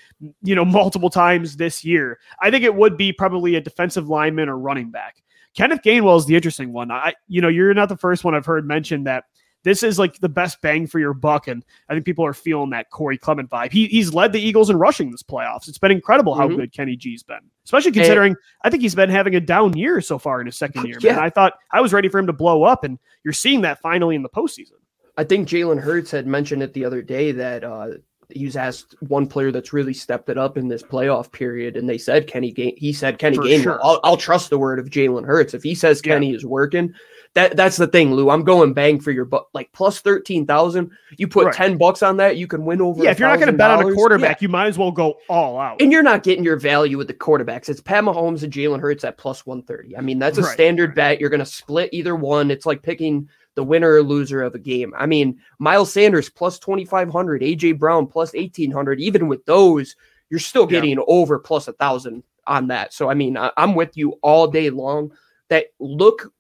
you 0.43 0.55
know, 0.55 0.65
multiple 0.65 1.11
times 1.11 1.57
this 1.57 1.85
year. 1.85 2.19
I 2.41 2.51
think 2.51 2.65
it 2.65 2.75
would 2.75 2.97
be 2.97 3.13
probably 3.13 3.57
a 3.57 3.61
defensive 3.61 4.09
lineman 4.09 4.49
or 4.49 4.57
running 4.57 4.91
back. 4.91 5.23
Kenneth 5.55 5.83
Gainwell 5.83 6.19
is 6.19 6.27
the 6.27 6.37
interesting 6.37 6.73
one. 6.73 6.91
I, 6.91 7.15
you 7.29 7.41
know, 7.41 7.49
you're 7.49 7.75
not 7.75 7.89
the 7.89 7.97
first 7.97 8.25
one 8.25 8.35
I've 8.35 8.47
heard 8.47 8.67
mention 8.67 9.05
that 9.05 9.25
this 9.65 9.83
is 9.83 9.99
like 9.99 10.19
the 10.21 10.29
best 10.29 10.61
bang 10.63 10.87
for 10.87 10.99
your 11.01 11.13
buck, 11.15 11.49
and 11.49 11.65
I 11.89 11.95
think 11.95 12.05
people 12.07 12.25
are 12.25 12.33
feeling 12.33 12.71
that 12.71 12.91
Corey 12.91 13.19
Clement 13.19 13.51
vibe. 13.51 13.73
He, 13.73 13.87
he's 13.89 14.15
led 14.15 14.33
the 14.33 14.41
Eagles 14.41 14.71
in 14.71 14.77
rushing 14.77 15.11
this 15.11 15.23
playoffs. 15.23 15.67
It's 15.69 15.79
been 15.79 15.91
incredible 15.91 16.35
how 16.35 16.49
Mhm. 16.49 16.57
good 16.57 16.73
Kenny 16.73 16.95
G's 16.97 17.23
been, 17.25 17.41
especially 17.65 17.91
considering 17.93 18.37
I 18.63 18.71
think 18.71 18.83
he's 18.83 18.95
been 18.95 19.11
having 19.11 19.35
a 19.35 19.41
down 19.41 19.77
year 19.77 20.01
so 20.01 20.19
far 20.19 20.41
in 20.41 20.47
his 20.47 20.57
second 20.57 20.85
year. 20.87 20.99
Man, 21.03 21.17
Yeah. 21.17 21.21
I 21.21 21.31
thought 21.31 21.55
I 21.73 21.81
was 21.81 21.93
ready 21.93 22.09
for 22.09 22.19
him 22.19 22.27
to 22.29 22.33
blow 22.33 22.63
up, 22.63 22.85
and 22.85 22.99
you're 23.25 23.33
seeing 23.33 23.63
that 23.63 23.81
finally 23.81 24.15
in 24.15 24.23
the 24.23 24.29
postseason. 24.29 24.73
I 25.17 25.25
think 25.25 25.49
Jalen 25.49 25.81
Hurts 25.81 26.11
had 26.11 26.27
mentioned 26.27 26.63
it 26.63 26.73
the 26.75 26.85
other 26.85 27.01
day 27.03 27.33
that 27.33 27.65
uh, 27.65 27.89
he 28.31 28.45
was 28.47 28.57
asked 28.57 28.97
one 29.01 29.27
player 29.27 29.53
that's 29.53 29.73
really 29.73 29.95
stepped 29.95 30.29
it 30.29 30.37
up 30.37 30.57
in 30.59 30.67
this 30.69 30.83
playoff 30.83 31.31
period, 31.31 31.77
and 31.77 31.89
they 31.89 31.99
said 31.99 32.27
Kenny. 32.27 32.51
Ga- 32.53 32.75
he 32.77 32.93
said 32.93 33.19
Kenny 33.19 33.37
Gainwell. 33.39 33.63
sure. 33.63 33.81
I'll, 33.85 34.01
I'll 34.03 34.17
trust 34.17 34.51
the 34.51 34.59
word 34.59 34.79
of 34.79 34.91
Jalen 34.91 35.25
Hurts 35.25 35.55
if 35.55 35.63
he 35.63 35.75
says 35.75 36.03
Yeah. 36.05 36.15
Kenny 36.15 36.35
is 36.35 36.45
working. 36.45 36.93
That 37.35 37.57
that's 37.57 37.77
the 37.77 37.89
thing, 37.89 38.15
Lou. 38.15 38.31
I'm 38.31 38.45
going 38.45 38.75
bang 38.75 39.01
for 39.01 39.11
your 39.11 39.25
buck. 39.25 39.49
Like 39.55 39.73
plus 39.73 40.01
thirteen 40.01 40.47
thousand, 40.47 40.93
you 41.17 41.27
put 41.27 41.47
Right. 41.47 41.55
ten 41.55 41.77
bucks 41.77 42.01
on 42.03 42.17
that, 42.19 42.37
you 42.37 42.47
can 42.47 42.65
win 42.65 42.81
over. 42.81 43.03
Yeah, 43.03 43.11
if 43.11 43.19
you're 43.19 43.29
not 43.29 43.41
going 43.41 43.51
to 43.51 43.57
bet 43.59 43.73
on 43.73 43.81
a 43.81 43.87
$1,000. 43.87 43.95
quarterback, 43.97 44.41
you 44.41 44.49
might 44.49 44.69
as 44.69 44.79
well 44.79 44.93
go 44.93 45.17
all 45.29 45.59
out. 45.59 45.81
and 45.83 45.91
you're 45.91 46.05
not 46.05 46.23
getting 46.23 46.45
your 46.45 46.57
value 46.57 46.97
with 46.97 47.09
the 47.09 47.15
quarterbacks. 47.15 47.69
It's 47.69 47.81
Pat 47.81 48.05
Mahomes 48.05 48.45
and 48.45 48.53
Jalen 48.53 48.79
Hurts 48.81 49.03
at 49.05 49.19
plus 49.19 49.45
130. 49.45 49.97
I 49.97 50.01
mean, 50.01 50.21
that's 50.21 50.39
a 50.39 50.43
Right, 50.43 50.53
standard 50.53 50.95
bet. 50.95 51.21
You're 51.21 51.29
going 51.31 51.41
to 51.41 51.47
split 51.47 51.91
either 51.93 52.15
one. 52.15 52.53
It's 52.53 52.67
like 52.67 52.83
picking 52.83 53.29
the 53.57 53.65
winner 53.65 53.95
or 53.95 54.03
loser 54.05 54.43
of 54.43 54.55
a 54.55 54.59
game. 54.61 54.95
I 54.97 55.07
mean, 55.07 55.39
Miles 55.59 55.93
Sanders 55.93 56.29
plus 56.29 56.61
2,500, 56.61 57.43
AJ 57.43 57.79
Brown 57.81 58.07
plus 58.07 58.33
1,800. 58.33 59.01
Even 59.01 59.27
with 59.27 59.45
those, 59.45 59.97
you're 60.31 60.39
still 60.41 60.65
Yeah. 60.71 60.81
getting 60.81 61.03
over 61.09 61.41
plus 61.41 61.67
a 61.67 61.73
thousand 61.73 62.23
on 62.47 62.69
that. 62.69 62.93
So, 62.93 63.11
I 63.11 63.15
mean, 63.15 63.37
I, 63.37 63.51
I'm 63.57 63.75
with 63.75 63.97
you 63.97 64.19
all 64.23 64.47
day 64.47 64.71
long. 64.71 65.11
That 65.49 65.67
look 65.81 66.33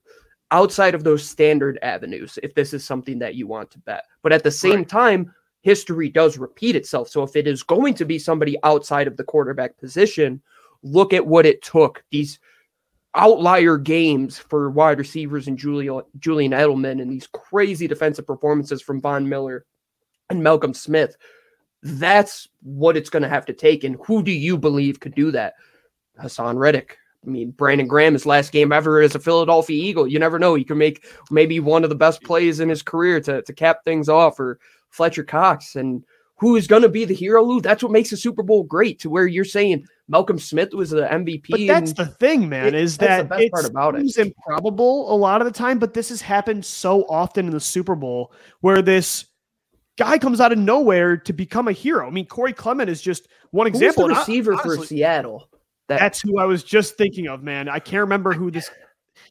outside 0.54 0.94
of 0.94 1.02
those 1.02 1.28
standard 1.28 1.80
avenues 1.82 2.38
if 2.44 2.54
this 2.54 2.72
is 2.72 2.84
something 2.84 3.18
that 3.18 3.34
you 3.34 3.44
want 3.44 3.72
to 3.72 3.78
bet. 3.80 4.04
But 4.22 4.32
at 4.32 4.44
the 4.44 4.52
same 4.52 4.76
Right. 4.76 4.88
time, 4.88 5.34
history 5.62 6.08
does 6.08 6.38
repeat 6.38 6.76
itself. 6.76 7.08
So 7.08 7.24
if 7.24 7.34
it 7.34 7.48
is 7.48 7.64
going 7.64 7.94
to 7.94 8.04
be 8.04 8.20
somebody 8.20 8.56
outside 8.62 9.08
of 9.08 9.16
the 9.16 9.24
quarterback 9.24 9.76
position, 9.78 10.40
look 10.84 11.12
at 11.12 11.26
what 11.26 11.44
it 11.44 11.60
took 11.60 12.04
these 12.12 12.38
outlier 13.16 13.76
games 13.78 14.38
for 14.38 14.70
wide 14.70 14.98
receivers 14.98 15.48
and 15.48 15.58
Julian 15.58 16.02
Julian 16.20 16.52
Edelman 16.52 17.02
and 17.02 17.10
these 17.10 17.26
crazy 17.26 17.88
defensive 17.88 18.26
performances 18.26 18.80
from 18.80 19.00
Von 19.00 19.28
Miller 19.28 19.64
and 20.30 20.40
Malcolm 20.40 20.72
Smith. 20.74 21.16
That's 21.82 22.48
what 22.62 22.96
it's 22.96 23.10
going 23.10 23.24
to 23.24 23.28
have 23.28 23.46
to 23.46 23.52
take. 23.52 23.82
And 23.82 23.96
who 24.06 24.22
do 24.22 24.30
you 24.32 24.56
believe 24.56 25.00
could 25.00 25.16
do 25.16 25.32
that? 25.32 25.54
Haason 26.22 26.56
Reddick. 26.56 26.96
I 27.26 27.30
mean, 27.30 27.50
Brandon 27.52 27.86
Graham, 27.86 28.12
his 28.12 28.26
last 28.26 28.52
game 28.52 28.72
ever 28.72 29.00
as 29.00 29.14
a 29.14 29.18
Philadelphia 29.18 29.82
Eagle. 29.82 30.06
You 30.06 30.18
never 30.18 30.38
know. 30.38 30.54
He 30.54 30.64
can 30.64 30.78
make 30.78 31.06
maybe 31.30 31.60
one 31.60 31.82
of 31.84 31.90
the 31.90 31.96
best 31.96 32.22
plays 32.22 32.60
in 32.60 32.68
his 32.68 32.82
career 32.82 33.20
to, 33.22 33.42
to 33.42 33.52
cap 33.52 33.78
things 33.84 34.08
off, 34.08 34.38
or 34.38 34.58
Fletcher 34.90 35.24
Cox. 35.24 35.76
And 35.76 36.04
who 36.36 36.56
is 36.56 36.66
going 36.66 36.82
to 36.82 36.88
be 36.88 37.04
the 37.04 37.14
hero, 37.14 37.42
Lou? 37.42 37.60
That's 37.60 37.82
what 37.82 37.92
makes 37.92 38.10
the 38.10 38.16
Super 38.16 38.42
Bowl 38.42 38.64
great, 38.64 38.98
to 39.00 39.08
where 39.10 39.26
you're 39.26 39.44
saying 39.44 39.86
Malcolm 40.08 40.38
Smith 40.38 40.74
was 40.74 40.90
the 40.90 41.02
MVP. 41.02 41.44
But 41.48 41.66
that's 41.66 41.92
the 41.94 42.06
thing, 42.06 42.48
man, 42.48 42.66
it- 42.68 42.74
is 42.74 42.98
that 42.98 43.22
the 43.22 43.28
best 43.28 43.42
it 43.42 43.52
part 43.52 43.64
about 43.64 43.94
it. 43.98 44.16
improbable 44.18 45.14
a 45.14 45.16
lot 45.16 45.40
of 45.40 45.46
the 45.46 45.52
time, 45.52 45.78
but 45.78 45.94
this 45.94 46.08
has 46.10 46.20
happened 46.20 46.64
so 46.64 47.04
often 47.08 47.46
in 47.46 47.52
the 47.52 47.60
Super 47.60 47.94
Bowl 47.94 48.32
where 48.60 48.82
this 48.82 49.26
guy 49.96 50.18
comes 50.18 50.40
out 50.40 50.52
of 50.52 50.58
nowhere 50.58 51.16
to 51.16 51.32
become 51.32 51.68
a 51.68 51.72
hero. 51.72 52.06
I 52.06 52.10
mean, 52.10 52.26
Corey 52.26 52.52
Clement 52.52 52.90
is 52.90 53.00
just 53.00 53.28
one 53.52 53.66
who 53.68 53.72
was 53.72 53.80
example. 53.80 54.04
the 54.04 54.08
and 54.10 54.16
I- 54.16 54.20
receiver 54.20 54.56
for 54.58 54.84
Seattle. 54.84 55.48
That, 55.88 56.00
That's 56.00 56.20
who 56.20 56.38
I 56.38 56.44
was 56.44 56.64
just 56.64 56.96
thinking 56.96 57.28
of, 57.28 57.42
man. 57.42 57.68
I 57.68 57.78
can't 57.78 58.00
remember 58.00 58.32
who 58.32 58.50
this. 58.50 58.70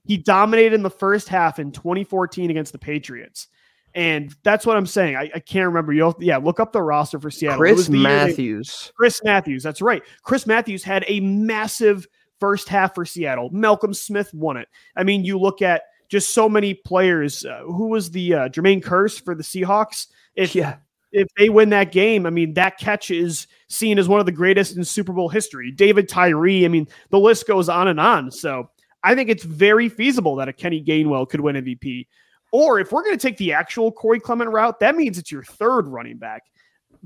He 0.05 0.17
dominated 0.17 0.73
in 0.73 0.83
the 0.83 0.89
first 0.89 1.29
half 1.29 1.59
in 1.59 1.71
2014 1.71 2.49
against 2.49 2.73
the 2.73 2.77
Patriots, 2.77 3.47
and 3.95 4.33
that's 4.43 4.65
what 4.65 4.75
I'm 4.75 4.85
saying. 4.85 5.15
I, 5.15 5.29
I 5.33 5.39
can't 5.39 5.67
remember. 5.67 5.93
You, 5.93 6.13
yeah, 6.19 6.37
look 6.37 6.59
up 6.59 6.73
the 6.73 6.81
roster 6.81 7.19
for 7.19 7.31
Seattle. 7.31 7.59
Chris 7.59 7.77
was 7.77 7.87
the 7.87 7.97
year 7.97 8.03
they- 8.03 8.25
Matthews. 8.27 8.91
Chris 8.95 9.21
Matthews. 9.23 9.63
That's 9.63 9.81
right. 9.81 10.01
Chris 10.23 10.45
Matthews 10.45 10.83
had 10.83 11.05
a 11.07 11.19
massive 11.21 12.05
first 12.39 12.67
half 12.67 12.95
for 12.95 13.05
Seattle. 13.05 13.49
Malcolm 13.51 13.93
Smith 13.93 14.33
won 14.33 14.57
it. 14.57 14.67
I 14.95 15.03
mean, 15.03 15.23
you 15.23 15.39
look 15.39 15.61
at 15.61 15.83
just 16.09 16.33
so 16.33 16.49
many 16.49 16.73
players. 16.73 17.45
Uh, 17.45 17.63
who 17.63 17.87
was 17.87 18.11
the 18.11 18.33
uh, 18.33 18.49
Jermaine 18.49 18.83
Kearse 18.83 19.23
for 19.23 19.35
the 19.35 19.43
Seahawks? 19.43 20.07
If 20.35 20.55
yeah, 20.55 20.77
if 21.13 21.27
they 21.37 21.47
win 21.49 21.69
that 21.69 21.91
game, 21.91 22.25
I 22.25 22.31
mean, 22.31 22.55
that 22.55 22.77
catch 22.77 23.11
is 23.11 23.47
seen 23.69 23.99
as 23.99 24.09
one 24.09 24.19
of 24.19 24.25
the 24.25 24.31
greatest 24.31 24.75
in 24.75 24.83
Super 24.83 25.13
Bowl 25.13 25.29
history. 25.29 25.71
David 25.71 26.09
Tyree. 26.09 26.65
I 26.65 26.67
mean, 26.67 26.87
the 27.11 27.19
list 27.19 27.47
goes 27.47 27.69
on 27.69 27.87
and 27.87 27.99
on. 27.99 28.31
So 28.31 28.69
I 29.03 29.15
think 29.15 29.29
it's 29.29 29.43
very 29.43 29.89
feasible 29.89 30.35
that 30.37 30.49
a 30.49 30.53
Kenny 30.53 30.83
Gainwell 30.83 31.29
could 31.29 31.39
win 31.39 31.55
MVP. 31.55 32.07
Or 32.51 32.79
if 32.79 32.91
we're 32.91 33.03
going 33.03 33.17
to 33.17 33.27
take 33.27 33.37
the 33.37 33.53
actual 33.53 33.91
Corey 33.91 34.19
Clement 34.19 34.51
route, 34.51 34.79
that 34.79 34.95
means 34.95 35.17
it's 35.17 35.31
your 35.31 35.43
third 35.43 35.87
running 35.87 36.17
back. 36.17 36.43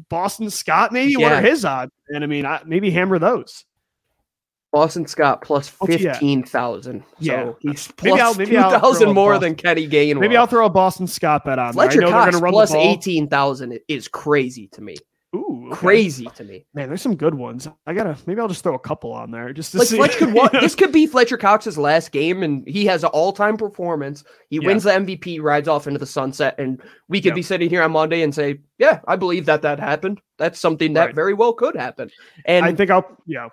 Boston 0.10 0.50
Scott, 0.50 0.92
maybe. 0.92 1.16
What 1.18 1.32
are 1.32 1.42
his 1.42 1.66
odds? 1.66 1.92
And 2.10 2.24
I 2.24 2.28
mean, 2.28 2.46
I, 2.46 2.62
maybe 2.66 2.92
hammer 2.92 3.20
those. 3.20 3.66
Boston 4.72 5.08
Scott 5.08 5.42
plus 5.42 5.72
Oh, 5.82 5.86
fifteen 5.86 6.44
thousand. 6.44 7.04
Yeah. 7.20 7.46
so 7.46 7.58
he's 7.62 7.90
Maybe 8.04 8.18
plus 8.18 8.38
maybe 8.38 8.58
I'll 8.58 8.70
throw 8.70 8.80
thousand 8.80 9.10
a 9.10 9.14
more 9.14 9.34
Boston- 9.34 9.50
than 9.50 9.56
Kenny 9.56 9.88
Gainwell. 9.88 10.20
Maybe 10.20 10.38
I'll 10.38 10.48
throw 10.48 10.66
a 10.66 10.70
Boston 10.70 11.08
Scott 11.08 11.46
bet 11.46 11.58
on. 11.58 11.74
there. 11.76 11.84
I 11.86 11.88
Fletcher 11.88 12.02
know 12.02 12.08
they're 12.08 12.16
Cox 12.20 12.32
gonna 12.36 12.44
run 12.44 12.54
plus 12.54 12.72
the 12.72 12.78
eighteen 12.80 13.28
thousand 13.28 13.80
is 13.88 14.08
crazy 14.08 14.68
to 14.74 14.82
me. 14.82 14.96
Ooh, 15.36 15.66
okay. 15.68 15.76
Crazy 15.76 16.26
to 16.36 16.44
me. 16.46 16.66
Man, 16.74 16.88
there's 16.88 17.02
some 17.02 17.16
good 17.16 17.34
ones. 17.36 17.68
I 17.86 17.94
gotta 17.94 18.18
maybe 18.26 18.40
I'll 18.40 18.48
just 18.48 18.64
throw 18.64 18.76
a 18.76 18.80
couple 18.80 19.12
on 19.12 19.30
there 19.30 19.52
just 19.52 19.72
to 19.74 19.80
Like 19.80 19.88
see. 19.88 19.98
Fletcher 19.98 20.26
could 20.26 20.52
this 20.62 20.74
could 20.76 20.92
be 20.94 21.06
Fletcher 21.06 21.38
Cox's 21.38 21.78
last 21.78 22.12
game, 22.12 22.44
and 22.44 22.66
he 22.68 22.86
has 22.86 23.04
an 23.04 23.10
all-time 23.10 23.58
performance. 23.58 24.24
He 24.50 24.58
Yeah. 24.58 24.68
wins 24.68 24.84
the 24.84 24.92
MVP, 24.92 25.40
rides 25.42 25.68
off 25.68 25.86
into 25.86 26.00
the 26.00 26.06
sunset, 26.06 26.56
and 26.58 26.82
we 27.10 27.20
could 27.20 27.30
Yeah. 27.32 27.36
be 27.36 27.42
sitting 27.42 27.70
here 27.70 27.84
on 27.84 27.92
Monday 27.92 28.22
and 28.22 28.34
say, 28.34 28.60
"Yeah, 28.80 29.00
I 29.08 29.16
believe 29.18 29.46
that 29.48 29.62
that 29.64 29.80
happened. 29.82 30.22
That's 30.38 30.60
something 30.60 30.94
that 30.94 31.08
Right. 31.08 31.16
very 31.16 31.34
well 31.34 31.52
could 31.54 31.76
happen." 31.76 32.10
And 32.46 32.66
I 32.66 32.74
think 32.74 32.90
I'll 32.90 33.06
yeah. 33.26 33.48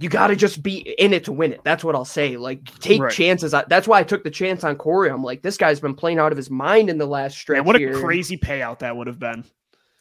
You 0.00 0.08
got 0.08 0.28
to 0.28 0.36
just 0.36 0.62
be 0.62 0.78
in 0.98 1.12
it 1.12 1.24
to 1.24 1.32
win 1.32 1.52
it. 1.52 1.60
That's 1.64 1.82
what 1.82 1.94
I'll 1.94 2.04
say. 2.04 2.36
Like 2.36 2.64
take 2.80 3.00
Right. 3.02 3.12
chances. 3.12 3.52
That's 3.68 3.88
why 3.88 3.98
I 4.00 4.04
took 4.04 4.22
the 4.24 4.30
chance 4.30 4.62
on 4.64 4.76
Corey. 4.76 5.10
I'm 5.10 5.22
like, 5.24 5.42
this 5.42 5.56
guy's 5.56 5.80
been 5.80 5.94
playing 5.94 6.18
out 6.18 6.30
of 6.32 6.36
his 6.38 6.50
mind 6.50 6.88
in 6.90 6.98
the 6.98 7.06
last 7.06 7.36
stretch. 7.38 7.56
Man, 7.58 7.64
what 7.64 7.76
a 7.76 7.92
crazy 7.92 8.36
payout 8.38 8.78
that 8.80 8.96
would 8.96 9.06
have 9.06 9.18
been. 9.18 9.44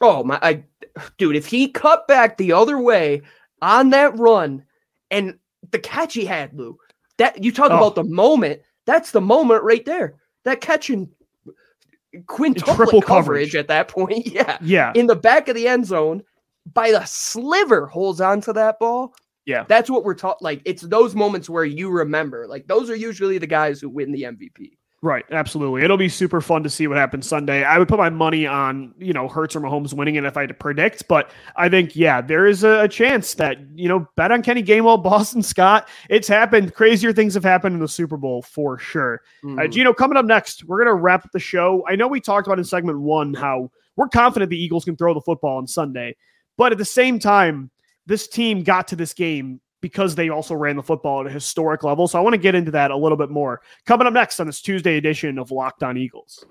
Oh 0.02 0.24
my, 0.24 0.38
I, 0.42 0.64
dude, 1.18 1.36
if 1.36 1.48
he 1.48 1.70
cut 1.70 2.08
back 2.08 2.38
the 2.38 2.52
other 2.54 2.78
way 2.80 3.24
on 3.62 3.90
that 3.90 4.18
run, 4.20 4.64
and 5.10 5.40
the 5.72 5.80
catch 5.80 6.14
he 6.14 6.26
had, 6.26 6.54
Lou, 6.54 6.78
that 7.18 7.44
you 7.44 7.52
talk 7.52 7.72
Oh. 7.72 7.78
about 7.78 7.96
the 7.96 8.04
moment. 8.04 8.62
That's 8.86 9.10
the 9.12 9.22
moment 9.22 9.64
right 9.64 9.84
there. 9.86 10.16
That 10.44 10.62
catching 10.62 11.10
quintuple 12.28 12.76
Triple 12.76 13.02
coverage 13.02 13.52
coverage. 13.52 13.56
at 13.56 13.68
that 13.68 13.88
point. 13.88 14.28
Yeah, 14.32 14.58
Yeah. 14.62 14.92
in 14.96 15.08
the 15.08 15.16
back 15.16 15.48
of 15.48 15.56
the 15.56 15.68
end 15.68 15.86
zone, 15.86 16.24
by 16.74 16.92
the 16.92 17.04
sliver, 17.06 17.88
holds 17.88 18.22
on 18.22 18.42
to 18.42 18.54
that 18.54 18.80
ball. 18.80 19.14
Yeah. 19.48 19.64
That's 19.68 19.90
what 19.90 20.04
we're 20.04 20.14
taught. 20.14 20.42
Like 20.42 20.62
it's 20.66 20.84
those 20.84 21.16
moments 21.16 21.50
where 21.50 21.66
you 21.66 21.90
remember. 21.90 22.46
Like 22.48 22.68
those 22.68 22.90
are 22.92 22.96
usually 22.96 23.38
the 23.40 23.48
guys 23.48 23.80
who 23.82 23.90
win 23.90 24.12
the 24.12 24.24
MVP. 24.24 24.74
Right, 25.04 25.24
absolutely. 25.32 25.84
It'll 25.84 25.96
be 25.96 26.10
super 26.10 26.42
fun 26.42 26.64
to 26.64 26.72
see 26.72 26.88
what 26.88 26.98
happens 26.98 27.28
Sunday. 27.28 27.64
I 27.64 27.78
would 27.78 27.88
put 27.88 28.00
my 28.00 28.10
money 28.10 28.48
on, 28.48 28.96
you 28.98 29.14
know, 29.14 29.28
Hurts 29.28 29.56
or 29.56 29.62
Mahomes 29.62 29.94
winning 29.94 30.16
it 30.16 30.26
if 30.26 30.36
I 30.36 30.42
had 30.42 30.50
to 30.50 30.56
predict, 30.56 31.08
but 31.08 31.30
I 31.56 31.70
think, 31.70 31.96
yeah, 31.96 32.20
there 32.20 32.48
is 32.48 32.64
a, 32.64 32.88
chance 32.88 33.36
that, 33.36 33.58
you 33.76 33.88
know, 33.88 34.08
bet 34.16 34.32
on 34.32 34.42
Kenny 34.42 34.64
Gainwell, 34.64 35.02
Boston 35.04 35.44
Scott. 35.44 35.88
It's 36.10 36.28
happened. 36.28 36.74
Crazier 36.74 37.14
things 37.14 37.36
have 37.36 37.44
happened 37.44 37.76
in 37.76 37.80
the 37.80 37.88
Super 37.88 38.18
Bowl 38.18 38.42
for 38.42 38.80
sure. 38.80 39.22
Uh, 39.44 39.48
Mhm. 39.50 39.72
Gino, 39.72 39.94
coming 39.94 40.18
up 40.18 40.26
next, 40.26 40.64
we're 40.66 40.84
going 40.84 40.88
to 40.88 41.00
wrap 41.00 41.24
up 41.24 41.32
the 41.32 41.40
show. 41.40 41.86
I 41.88 41.96
know 41.96 42.08
we 42.08 42.20
talked 42.20 42.48
about 42.48 42.58
in 42.58 42.66
segment 42.66 43.00
one 43.00 43.36
how 43.36 43.70
we're 43.98 44.10
confident 44.10 44.50
the 44.50 44.62
Eagles 44.62 44.84
can 44.84 44.98
throw 44.98 45.14
the 45.14 45.22
football 45.22 45.58
on 45.58 45.68
Sunday, 45.68 46.16
but 46.58 46.72
at 46.72 46.80
the 46.80 46.86
same 46.86 47.20
time, 47.20 47.70
this 48.08 48.28
team 48.28 48.64
got 48.64 48.88
to 48.88 48.96
this 48.96 49.14
game 49.14 49.62
because 49.82 50.16
they 50.16 50.30
also 50.30 50.56
ran 50.56 50.76
the 50.76 50.82
football 50.82 51.22
at 51.22 51.28
a 51.28 51.30
historic 51.30 51.84
level. 51.84 52.08
So 52.08 52.18
I 52.18 52.22
want 52.22 52.34
to 52.34 52.40
get 52.40 52.56
into 52.56 52.72
that 52.72 52.90
a 52.90 52.98
little 52.98 53.18
bit 53.18 53.30
more. 53.30 53.62
Coming 53.86 54.08
up 54.08 54.14
next 54.14 54.40
on 54.40 54.48
this 54.48 54.62
Tuesday 54.62 54.98
edition 54.98 55.38
of 55.38 55.52
Locked 55.52 55.84
On 55.84 55.96
Eagles. 55.98 56.44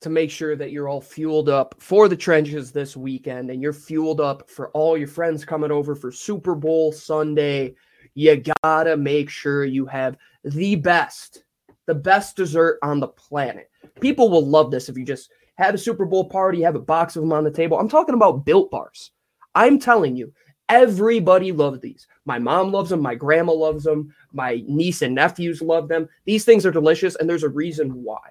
to 0.00 0.10
make 0.10 0.30
sure 0.30 0.56
that 0.56 0.72
you're 0.72 0.88
all 0.88 1.00
fueled 1.00 1.48
up 1.48 1.74
for 1.78 2.08
the 2.08 2.16
trenches 2.16 2.72
this 2.72 2.96
weekend 2.96 3.50
and 3.50 3.60
you're 3.60 3.72
fueled 3.72 4.20
up 4.20 4.50
for 4.50 4.70
all 4.70 4.96
your 4.96 5.08
friends 5.08 5.44
coming 5.44 5.70
over 5.70 5.94
for 5.94 6.10
Super 6.10 6.54
Bowl 6.54 6.90
Sunday. 6.90 7.74
You 8.14 8.42
gotta 8.62 8.96
make 8.96 9.28
sure 9.28 9.64
you 9.64 9.86
have 9.86 10.16
the 10.42 10.74
best, 10.76 11.44
the 11.86 11.94
best 11.94 12.36
dessert 12.36 12.78
on 12.82 12.98
the 12.98 13.08
planet. 13.08 13.70
People 14.00 14.30
will 14.30 14.46
love 14.46 14.70
this 14.70 14.88
if 14.88 14.96
you 14.96 15.04
just 15.04 15.30
have 15.56 15.74
a 15.74 15.78
Super 15.78 16.06
Bowl 16.06 16.28
party, 16.28 16.62
have 16.62 16.76
a 16.76 16.80
box 16.80 17.16
of 17.16 17.22
them 17.22 17.32
on 17.32 17.44
the 17.44 17.50
table. 17.50 17.78
I'm 17.78 17.88
talking 17.88 18.14
about 18.14 18.46
built 18.46 18.70
bars. 18.70 19.10
I'm 19.54 19.78
telling 19.78 20.16
you, 20.16 20.32
Everybody 20.70 21.50
loves 21.50 21.80
these. 21.80 22.06
My 22.26 22.38
mom 22.38 22.70
loves 22.70 22.90
them. 22.90 23.02
My 23.02 23.16
grandma 23.16 23.52
loves 23.52 23.82
them. 23.82 24.14
My 24.32 24.62
niece 24.68 25.02
and 25.02 25.16
nephews 25.16 25.60
love 25.60 25.88
them. 25.88 26.08
These 26.24 26.44
things 26.44 26.64
are 26.64 26.70
delicious, 26.70 27.16
and 27.16 27.28
there's 27.28 27.42
a 27.42 27.48
reason 27.48 27.90
why. 28.04 28.30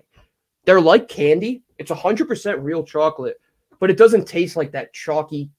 They're 0.63 0.79
like 0.79 1.09
candy. 1.09 1.63
It's 1.79 1.91
100% 1.91 2.63
real 2.63 2.83
chocolate, 2.83 3.41
but 3.79 3.89
it 3.89 3.97
doesn't 3.97 4.25
taste 4.25 4.55
like 4.55 4.71
that 4.71 4.93
chalky, 4.93 5.49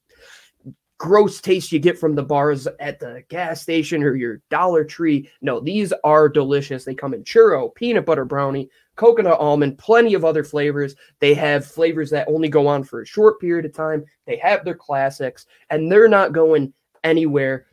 gross 1.01 1.41
taste 1.41 1.71
you 1.71 1.79
get 1.79 1.97
from 1.97 2.13
the 2.13 2.21
bars 2.21 2.67
at 2.79 2.99
the 2.99 3.23
gas 3.27 3.59
station 3.59 4.03
or 4.03 4.13
your 4.13 4.39
Dollar 4.51 4.83
Tree. 4.83 5.27
No, 5.41 5.59
these 5.59 5.91
are 6.03 6.29
delicious. 6.29 6.85
They 6.85 6.93
come 6.93 7.15
in 7.15 7.23
churro, 7.23 7.73
peanut 7.73 8.05
butter 8.05 8.23
brownie, 8.23 8.69
coconut 8.97 9.39
almond, 9.39 9.79
plenty 9.79 10.13
of 10.13 10.23
other 10.23 10.43
flavors. 10.43 10.95
They 11.19 11.33
have 11.33 11.65
flavors 11.65 12.11
that 12.11 12.27
only 12.27 12.49
go 12.49 12.67
on 12.67 12.83
for 12.83 13.01
a 13.01 13.05
short 13.07 13.41
period 13.41 13.65
of 13.65 13.73
time. 13.73 14.05
They 14.27 14.37
have 14.37 14.63
their 14.63 14.75
classics, 14.75 15.47
and 15.71 15.91
they're 15.91 16.07
not 16.07 16.33
going 16.33 16.71
anywhere. 17.03 17.65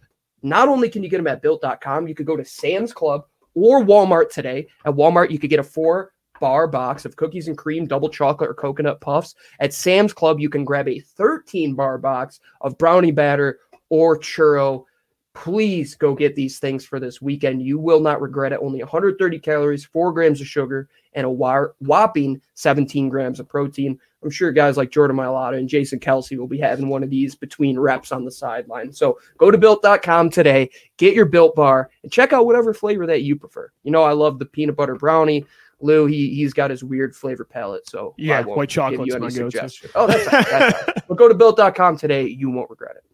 Not 0.43 0.71
only 0.71 0.89
can 0.89 1.03
you 1.03 1.11
get 1.11 1.19
them 1.19 1.27
at 1.27 1.43
built.com, 1.43 2.09
you 2.09 2.15
could 2.15 2.25
go 2.25 2.37
to 2.39 2.47
Sam's 2.47 2.95
Club 2.95 3.27
or 3.53 3.85
Walmart 3.85 4.31
today. 4.31 4.69
At 4.87 4.95
Walmart, 4.95 5.31
you 5.31 5.39
could 5.39 5.51
get 5.51 5.61
a 5.61 5.65
four 5.65 6.15
bar 6.41 6.67
box 6.67 7.05
of 7.05 7.17
cookies 7.17 7.49
and 7.49 7.59
cream, 7.59 7.87
double 7.87 8.09
chocolate, 8.09 8.51
or 8.51 8.55
coconut 8.55 9.01
puffs. 9.01 9.35
At 9.61 9.75
Sam's 9.75 10.13
Club, 10.13 10.41
you 10.41 10.49
can 10.49 10.65
grab 10.65 10.89
a 10.89 11.01
13 11.01 11.75
bar 11.75 11.99
box 11.99 12.41
of 12.61 12.79
brownie 12.79 13.13
batter 13.13 13.59
or 13.89 14.19
churro. 14.19 14.85
Please 15.35 15.95
go 15.95 16.15
get 16.15 16.35
these 16.35 16.59
things 16.59 16.85
for 16.85 16.99
this 16.99 17.23
weekend. 17.23 17.63
You 17.63 17.79
will 17.79 18.01
not 18.01 18.21
regret 18.21 18.53
it. 18.53 18.61
Only 18.61 18.81
130 18.81 19.39
calories, 19.39 19.85
four 19.85 20.13
grams 20.13 20.41
of 20.41 20.47
sugar, 20.47 20.89
and 21.13 21.27
a 21.27 21.31
whopping 21.31 22.41
17 22.55 23.09
grams 23.09 23.41
of 23.41 23.49
protein. 23.49 23.99
I'm 24.23 24.31
sure 24.31 24.51
guys 24.51 24.77
like 24.77 24.91
Jordan 24.91 25.17
Mailata 25.17 25.59
and 25.59 25.69
Jason 25.69 26.01
Kelce 26.01 26.37
will 26.37 26.49
be 26.49 26.59
having 26.59 26.89
one 26.89 27.05
of 27.05 27.11
these 27.11 27.37
between 27.37 27.79
reps 27.79 28.11
on 28.11 28.25
the 28.25 28.33
sideline. 28.33 28.93
So 28.93 29.21
go 29.37 29.53
to 29.53 29.59
built.com 29.59 30.31
today, 30.31 30.71
get 30.97 31.15
your 31.15 31.27
built 31.27 31.55
bar, 31.55 31.91
and 32.03 32.11
check 32.11 32.33
out 32.33 32.45
whatever 32.45 32.75
flavor 32.75 33.07
that 33.07 33.23
you 33.23 33.37
prefer. 33.37 33.71
You 33.85 33.93
know, 33.93 34.03
I 34.03 34.13
love 34.13 34.41
the 34.41 34.47
peanut 34.47 34.75
butter 34.75 34.97
brownie. 34.97 35.45
Lou, 35.81 36.07
he 36.07 36.35
he's 36.35 36.53
got 36.53 36.71
his 36.71 36.83
weird 36.83 37.15
flavor 37.15 37.45
palette, 37.45 37.89
so 37.89 38.15
yeah, 38.19 38.43
white 38.43 38.69
chocolate. 38.69 39.09
Oh, 39.95 40.07
that's, 40.07 40.33
right, 40.33 40.47
that's 40.49 40.89
right. 40.89 40.95
But 41.09 41.17
go 41.17 41.29
to 41.29 41.35
built.com 41.35 41.97
today, 41.97 42.27
you 42.27 42.51
won't 42.51 42.69
regret 42.69 42.97
it. 42.97 43.05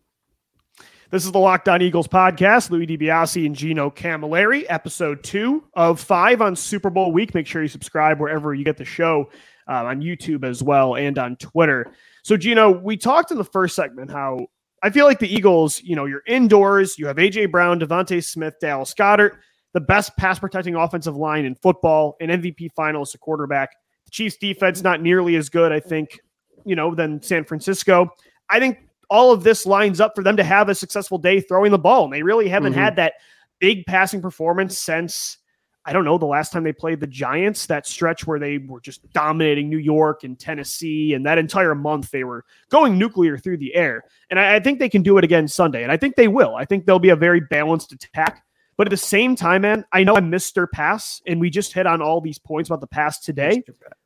This 1.11 1.25
is 1.25 1.33
the 1.33 1.39
Locked 1.39 1.69
On 1.69 1.81
Eagles 1.81 2.09
podcast. 2.09 2.71
Louis 2.71 2.87
DiBiase 2.87 3.47
and 3.47 3.55
Gino 3.55 3.89
Camilleri, 3.89 4.65
episode 4.69 5.23
two 5.23 5.63
of 5.75 6.01
five 6.01 6.43
on 6.43 6.57
Super 6.57 6.91
Bowl 6.91 7.13
week. 7.13 7.35
Make 7.35 7.47
sure 7.47 7.63
you 7.63 7.69
subscribe 7.69 8.19
wherever 8.19 8.53
you 8.53 8.65
get 8.65 8.79
the 8.79 8.85
show 8.85 9.31
uh, 9.69 9.85
on 9.85 10.01
YouTube 10.01 10.45
as 10.45 10.63
well 10.63 10.97
and 10.97 11.17
on 11.19 11.37
Twitter. 11.37 11.93
So, 12.25 12.37
Gino, 12.37 12.71
we 12.71 12.97
talked 12.97 13.31
in 13.31 13.39
the 13.39 13.45
first 13.45 13.77
segment 13.77 14.11
how 14.11 14.47
I 14.83 14.91
feel 14.91 15.07
like 15.07 15.19
the 15.19 15.33
Eagles, 15.33 15.81
you 15.83 15.95
know, 15.95 16.07
you're 16.07 16.23
indoors, 16.27 16.99
you 16.99 17.07
have 17.07 17.17
AJ 17.17 17.51
Brown, 17.51 17.79
DeVonta 17.79 18.23
Smith, 18.25 18.55
Dallas 18.61 18.93
Goedert, 18.93 19.37
the 19.75 19.81
best 19.81 20.17
pass 20.17 20.39
protecting 20.39 20.77
offensive 20.77 21.17
line 21.17 21.45
in 21.45 21.55
football, 21.57 22.17
an 22.21 22.29
MVP 22.29 22.71
finalist, 22.79 23.15
a 23.15 23.19
quarterback. 23.19 23.77
The 24.07 24.11
Chiefs 24.11 24.37
defense 24.37 24.83
not 24.83 25.03
nearly 25.03 25.37
as 25.37 25.49
good, 25.51 25.73
I 25.73 25.81
think, 25.81 26.19
you 26.65 26.77
know, 26.77 26.95
than 26.95 27.21
San 27.21 27.45
Francisco. 27.45 28.09
I 28.49 28.61
think 28.61 28.79
all 29.11 29.33
of 29.33 29.43
this 29.43 29.67
lines 29.67 30.01
up 30.01 30.13
for 30.15 30.23
them 30.23 30.37
to 30.37 30.45
have 30.45 30.69
a 30.69 30.75
successful 30.75 31.19
day 31.19 31.41
throwing 31.41 31.73
the 31.73 31.79
ball. 31.79 32.05
And 32.05 32.13
they 32.13 32.23
really 32.23 32.49
haven't 32.49 32.73
mm-hmm. 32.73 32.83
had 32.83 32.97
that 32.97 33.15
big 33.59 33.85
passing 33.87 34.23
performance 34.23 34.79
since 34.79 35.39
I 35.87 35.93
don't 35.93 36.05
know 36.05 36.17
the 36.17 36.25
last 36.25 36.51
time 36.51 36.65
they 36.65 36.73
played 36.73 37.01
the 37.01 37.07
Giants, 37.07 37.67
that 37.67 37.87
stretch 37.87 38.27
where 38.27 38.39
they 38.39 38.57
were 38.59 38.81
just 38.81 39.11
dominating 39.13 39.69
New 39.69 39.79
York 39.79 40.25
and 40.25 40.39
Tennessee, 40.39 41.13
and 41.13 41.27
that 41.27 41.37
entire 41.37 41.75
month 41.75 42.11
they 42.11 42.25
were 42.25 42.45
going 42.71 42.97
nuclear 42.97 43.37
through 43.37 43.59
the 43.59 43.75
air. 43.75 44.05
And 44.31 44.41
I, 44.41 44.55
I 44.55 44.61
think 44.61 44.79
they 44.79 44.89
can 44.89 45.03
do 45.03 45.19
it 45.19 45.25
again 45.25 45.47
Sunday, 45.47 45.83
and 45.83 45.93
I 45.93 45.99
think 45.99 46.17
they 46.17 46.29
will. 46.29 46.55
I 46.55 46.65
think 46.65 46.87
they'll 46.87 46.99
be 46.99 47.11
a 47.11 47.17
very 47.17 47.41
balanced 47.41 47.93
attack. 47.93 48.44
But 48.77 48.87
at 48.87 48.91
the 48.91 48.97
same 48.97 49.37
time, 49.37 49.63
man, 49.63 49.85
I 49.93 50.05
know 50.05 50.17
I 50.17 50.21
missed 50.21 50.55
their 50.55 50.67
pass, 50.67 51.23
and 51.27 51.41
we 51.41 51.51
just 51.51 51.73
hit 51.73 51.87
on 51.87 52.03
all 52.03 52.21
these 52.21 52.39
points 52.39 52.69
about 52.69 52.81
the 52.81 52.87
pass 52.87 53.21
today 53.21 53.63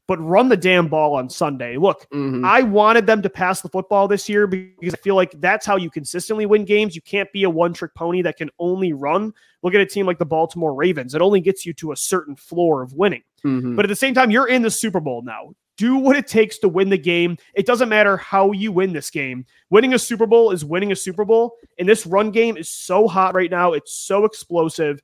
but 0.09 0.19
run 0.25 0.49
the 0.49 0.57
damn 0.57 0.89
ball 0.89 1.15
on 1.15 1.29
Sunday. 1.29 1.77
Look, 1.77 2.09
mm-hmm. 2.11 2.43
I 2.43 2.63
wanted 2.63 3.07
them 3.07 3.21
to 3.23 3.31
pass 3.31 3.61
the 3.61 3.69
football 3.69 4.09
this 4.09 4.27
year 4.27 4.47
because 4.47 4.95
I 4.95 4.97
feel 4.97 5.15
like 5.15 5.39
that's 5.39 5.67
how 5.67 5.77
you 5.77 5.91
consistently 5.91 6.47
win 6.47 6.65
games. 6.65 6.97
You 6.97 7.03
can't 7.03 7.31
be 7.31 7.45
a 7.45 7.51
one 7.51 7.75
trick 7.75 7.95
pony 7.95 8.23
that 8.23 8.39
can 8.39 8.49
only 8.59 8.95
run. 8.95 9.35
Look 9.63 9.75
at 9.75 9.83
a 9.83 9.87
team 9.87 10.07
like 10.07 10.19
the 10.19 10.25
Baltimore 10.25 10.75
Ravens. 10.75 11.15
It 11.15 11.21
only 11.21 11.43
gets 11.43 11.67
you 11.67 11.75
to 11.75 11.93
a 11.93 11.97
certain 11.97 12.35
floor 12.35 12.83
of 12.83 12.95
winning. 12.95 13.23
Mm-hmm. 13.45 13.77
But 13.77 13.85
at 13.85 13.89
the 13.89 13.97
same 13.97 14.15
time, 14.15 14.31
you're 14.31 14.49
in 14.49 14.63
the 14.63 14.71
Super 14.71 14.99
Bowl 14.99 15.21
now. 15.21 15.53
Do 15.79 15.97
what 15.97 16.17
it 16.17 16.27
takes 16.27 16.59
to 16.59 16.69
win 16.69 16.91
the 16.91 16.99
game. 16.99 17.39
It 17.55 17.65
doesn't 17.65 17.89
matter 17.89 18.17
how 18.17 18.53
you 18.53 18.73
win 18.73 18.93
this 18.93 19.11
game. 19.11 19.47
Winning 19.71 19.95
a 19.95 19.99
Super 19.99 20.27
Bowl 20.27 20.51
is 20.51 20.65
winning 20.65 20.93
a 20.93 20.97
Super 20.97 21.25
Bowl. 21.25 21.55
And 21.79 21.89
this 21.89 22.05
run 22.05 22.31
game 22.31 22.57
is 22.57 22.69
so 22.69 23.09
hot 23.09 23.35
right 23.35 23.51
now. 23.51 23.73
It's 23.73 23.93
so 23.93 24.25
explosive. 24.25 25.01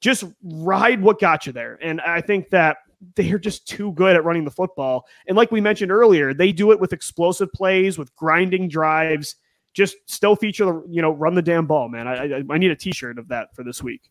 Just 0.00 0.24
ride 0.42 1.02
what 1.02 1.18
got 1.18 1.46
you 1.46 1.52
there. 1.52 1.78
And 1.82 2.00
I 2.02 2.20
think 2.20 2.50
that 2.50 2.76
they're 3.14 3.38
just 3.38 3.66
too 3.66 3.92
good 3.92 4.16
at 4.16 4.24
running 4.24 4.44
the 4.44 4.50
football. 4.50 5.06
And 5.26 5.36
like 5.36 5.50
we 5.50 5.60
mentioned 5.60 5.90
earlier, 5.90 6.34
they 6.34 6.52
do 6.52 6.72
it 6.72 6.80
with 6.80 6.92
explosive 6.92 7.52
plays, 7.52 7.98
with 7.98 8.14
grinding 8.14 8.68
drives. 8.68 9.36
Just 9.72 9.96
still 10.06 10.34
feature 10.34 10.64
the 10.64 10.82
you 10.88 11.02
know 11.02 11.12
run 11.12 11.34
the 11.34 11.42
damn 11.42 11.66
ball, 11.66 11.88
man. 11.88 12.08
I 12.08 12.38
I, 12.38 12.42
I 12.50 12.58
need 12.58 12.70
a 12.70 12.76
T-shirt 12.76 13.18
of 13.18 13.28
that 13.28 13.54
for 13.54 13.62
this 13.62 13.82
week. 13.82 14.10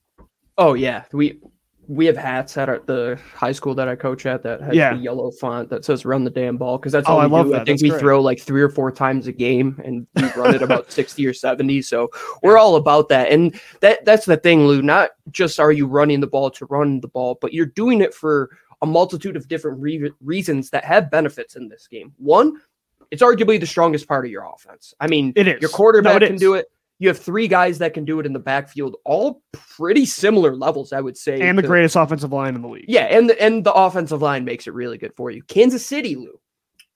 Oh 0.58 0.74
yeah, 0.74 1.04
we 1.12 1.40
we 1.88 2.06
have 2.06 2.18
hats 2.18 2.58
at 2.58 2.70
our, 2.70 2.80
the 2.86 3.20
high 3.34 3.52
school 3.52 3.74
that 3.76 3.88
I 3.88 3.96
coach 3.96 4.26
at 4.26 4.44
that 4.44 4.62
has 4.62 4.76
yeah. 4.76 4.94
the 4.94 5.00
yellow 5.00 5.32
font 5.32 5.70
that 5.70 5.86
says 5.86 6.06
"Run 6.06 6.24
the 6.24 6.30
damn 6.30 6.58
ball" 6.58 6.78
because 6.78 6.92
that's 6.92 7.08
oh, 7.08 7.14
all 7.14 7.22
oh, 7.22 7.28
we 7.28 7.36
I 7.36 7.44
do. 7.44 7.50
That. 7.50 7.56
I 7.56 7.66
think 7.66 7.80
that's 7.80 7.84
we 7.84 7.90
great. 7.90 8.00
throw 8.00 8.22
like 8.22 8.40
three 8.40 8.62
or 8.62 8.70
four 8.70 8.92
times 8.92 9.28
a 9.28 9.32
game, 9.32 9.82
and 9.84 10.06
we 10.16 10.42
run 10.42 10.54
it 10.54 10.62
about 10.62 10.92
sixty 10.92 11.26
or 11.26 11.34
seventy. 11.34 11.82
So 11.82 12.10
we're 12.44 12.58
all 12.58 12.76
about 12.76 13.10
that, 13.10 13.32
and 13.32 13.60
that 13.80 14.04
that's 14.06 14.26
the 14.26 14.38
thing, 14.38 14.68
Lou. 14.68 14.82
Not 14.82 15.12
just 15.32 15.60
are 15.60 15.72
you 15.72 15.88
running 15.88 16.20
the 16.20 16.28
ball 16.28 16.52
to 16.52 16.66
run 16.66 17.00
the 17.00 17.08
ball, 17.08 17.38
but 17.42 17.54
you're 17.54 17.66
doing 17.66 18.02
it 18.02 18.14
for 18.14 18.50
a 18.82 18.86
multitude 18.86 19.36
of 19.36 19.48
different 19.48 19.80
re- 19.80 20.12
reasons 20.22 20.70
that 20.70 20.84
have 20.86 21.10
benefits 21.10 21.56
in 21.56 21.68
this 21.68 21.88
game. 21.88 22.14
One, 22.18 22.62
it's 23.12 23.22
arguably 23.22 23.60
the 23.60 23.66
strongest 23.66 24.08
part 24.08 24.26
of 24.26 24.32
your 24.32 24.46
offense. 24.46 24.94
I 25.00 25.08
mean, 25.08 25.34
it 25.36 25.48
is. 25.48 25.62
Your 25.62 25.70
quarterback 25.70 26.22
no, 26.22 26.28
can 26.28 26.38
do 26.38 26.54
it. 26.56 26.68
You 27.00 27.08
have 27.10 27.20
three 27.20 27.48
guys 27.48 27.78
that 27.78 27.94
can 27.94 28.06
do 28.06 28.20
it 28.20 28.26
in 28.26 28.34
the 28.34 28.40
backfield, 28.40 28.96
all 29.06 29.42
pretty 29.52 30.06
similar 30.06 30.56
levels, 30.56 30.94
I 30.94 31.02
would 31.02 31.16
say. 31.16 31.40
And 31.42 31.58
the 31.58 31.64
greatest 31.64 31.96
offensive 31.96 32.34
line 32.34 32.56
in 32.56 32.62
the 32.62 32.68
league. 32.68 32.86
Yeah, 32.88 33.04
and 33.04 33.30
the, 33.30 33.42
and 33.42 33.64
the 33.64 33.74
offensive 33.74 34.22
line 34.22 34.46
makes 34.46 34.66
it 34.66 34.74
really 34.74 34.98
good 34.98 35.14
for 35.16 35.30
you. 35.30 35.44
Kansas 35.44 35.86
City, 35.86 36.16
Lou, 36.16 36.40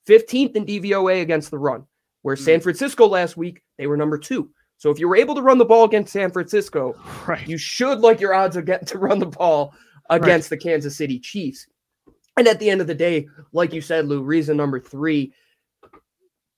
15th 0.07 0.55
in 0.55 0.65
DVOA 0.65 1.21
against 1.21 1.51
the 1.51 1.59
run, 1.59 1.85
where 2.23 2.35
mm-hmm. 2.35 2.45
San 2.45 2.61
Francisco 2.61 3.07
last 3.07 3.37
week, 3.37 3.61
they 3.77 3.85
were 3.85 3.97
number 3.97 4.17
two. 4.17 4.49
So 4.77 4.89
if 4.89 4.97
you 4.97 5.07
were 5.07 5.15
able 5.15 5.35
to 5.35 5.43
run 5.43 5.59
the 5.59 5.65
ball 5.65 5.85
against 5.85 6.11
San 6.11 6.31
Francisco, 6.31 6.95
right. 7.27 7.47
you 7.47 7.59
should 7.59 7.99
like 7.99 8.19
your 8.19 8.33
odds 8.33 8.55
of 8.55 8.65
getting 8.65 8.87
to 8.87 8.97
run 8.97 9.19
the 9.19 9.27
ball 9.27 9.75
against 10.09 10.49
right. 10.49 10.59
the 10.59 10.63
Kansas 10.63 10.97
City 10.97 11.19
Chiefs. 11.19 11.67
And 12.37 12.47
at 12.47 12.59
the 12.59 12.69
end 12.69 12.81
of 12.81 12.87
the 12.87 12.95
day, 12.95 13.27
like 13.53 13.73
you 13.73 13.81
said, 13.81 14.07
Lou, 14.07 14.23
reason 14.23 14.57
number 14.57 14.79
three, 14.79 15.33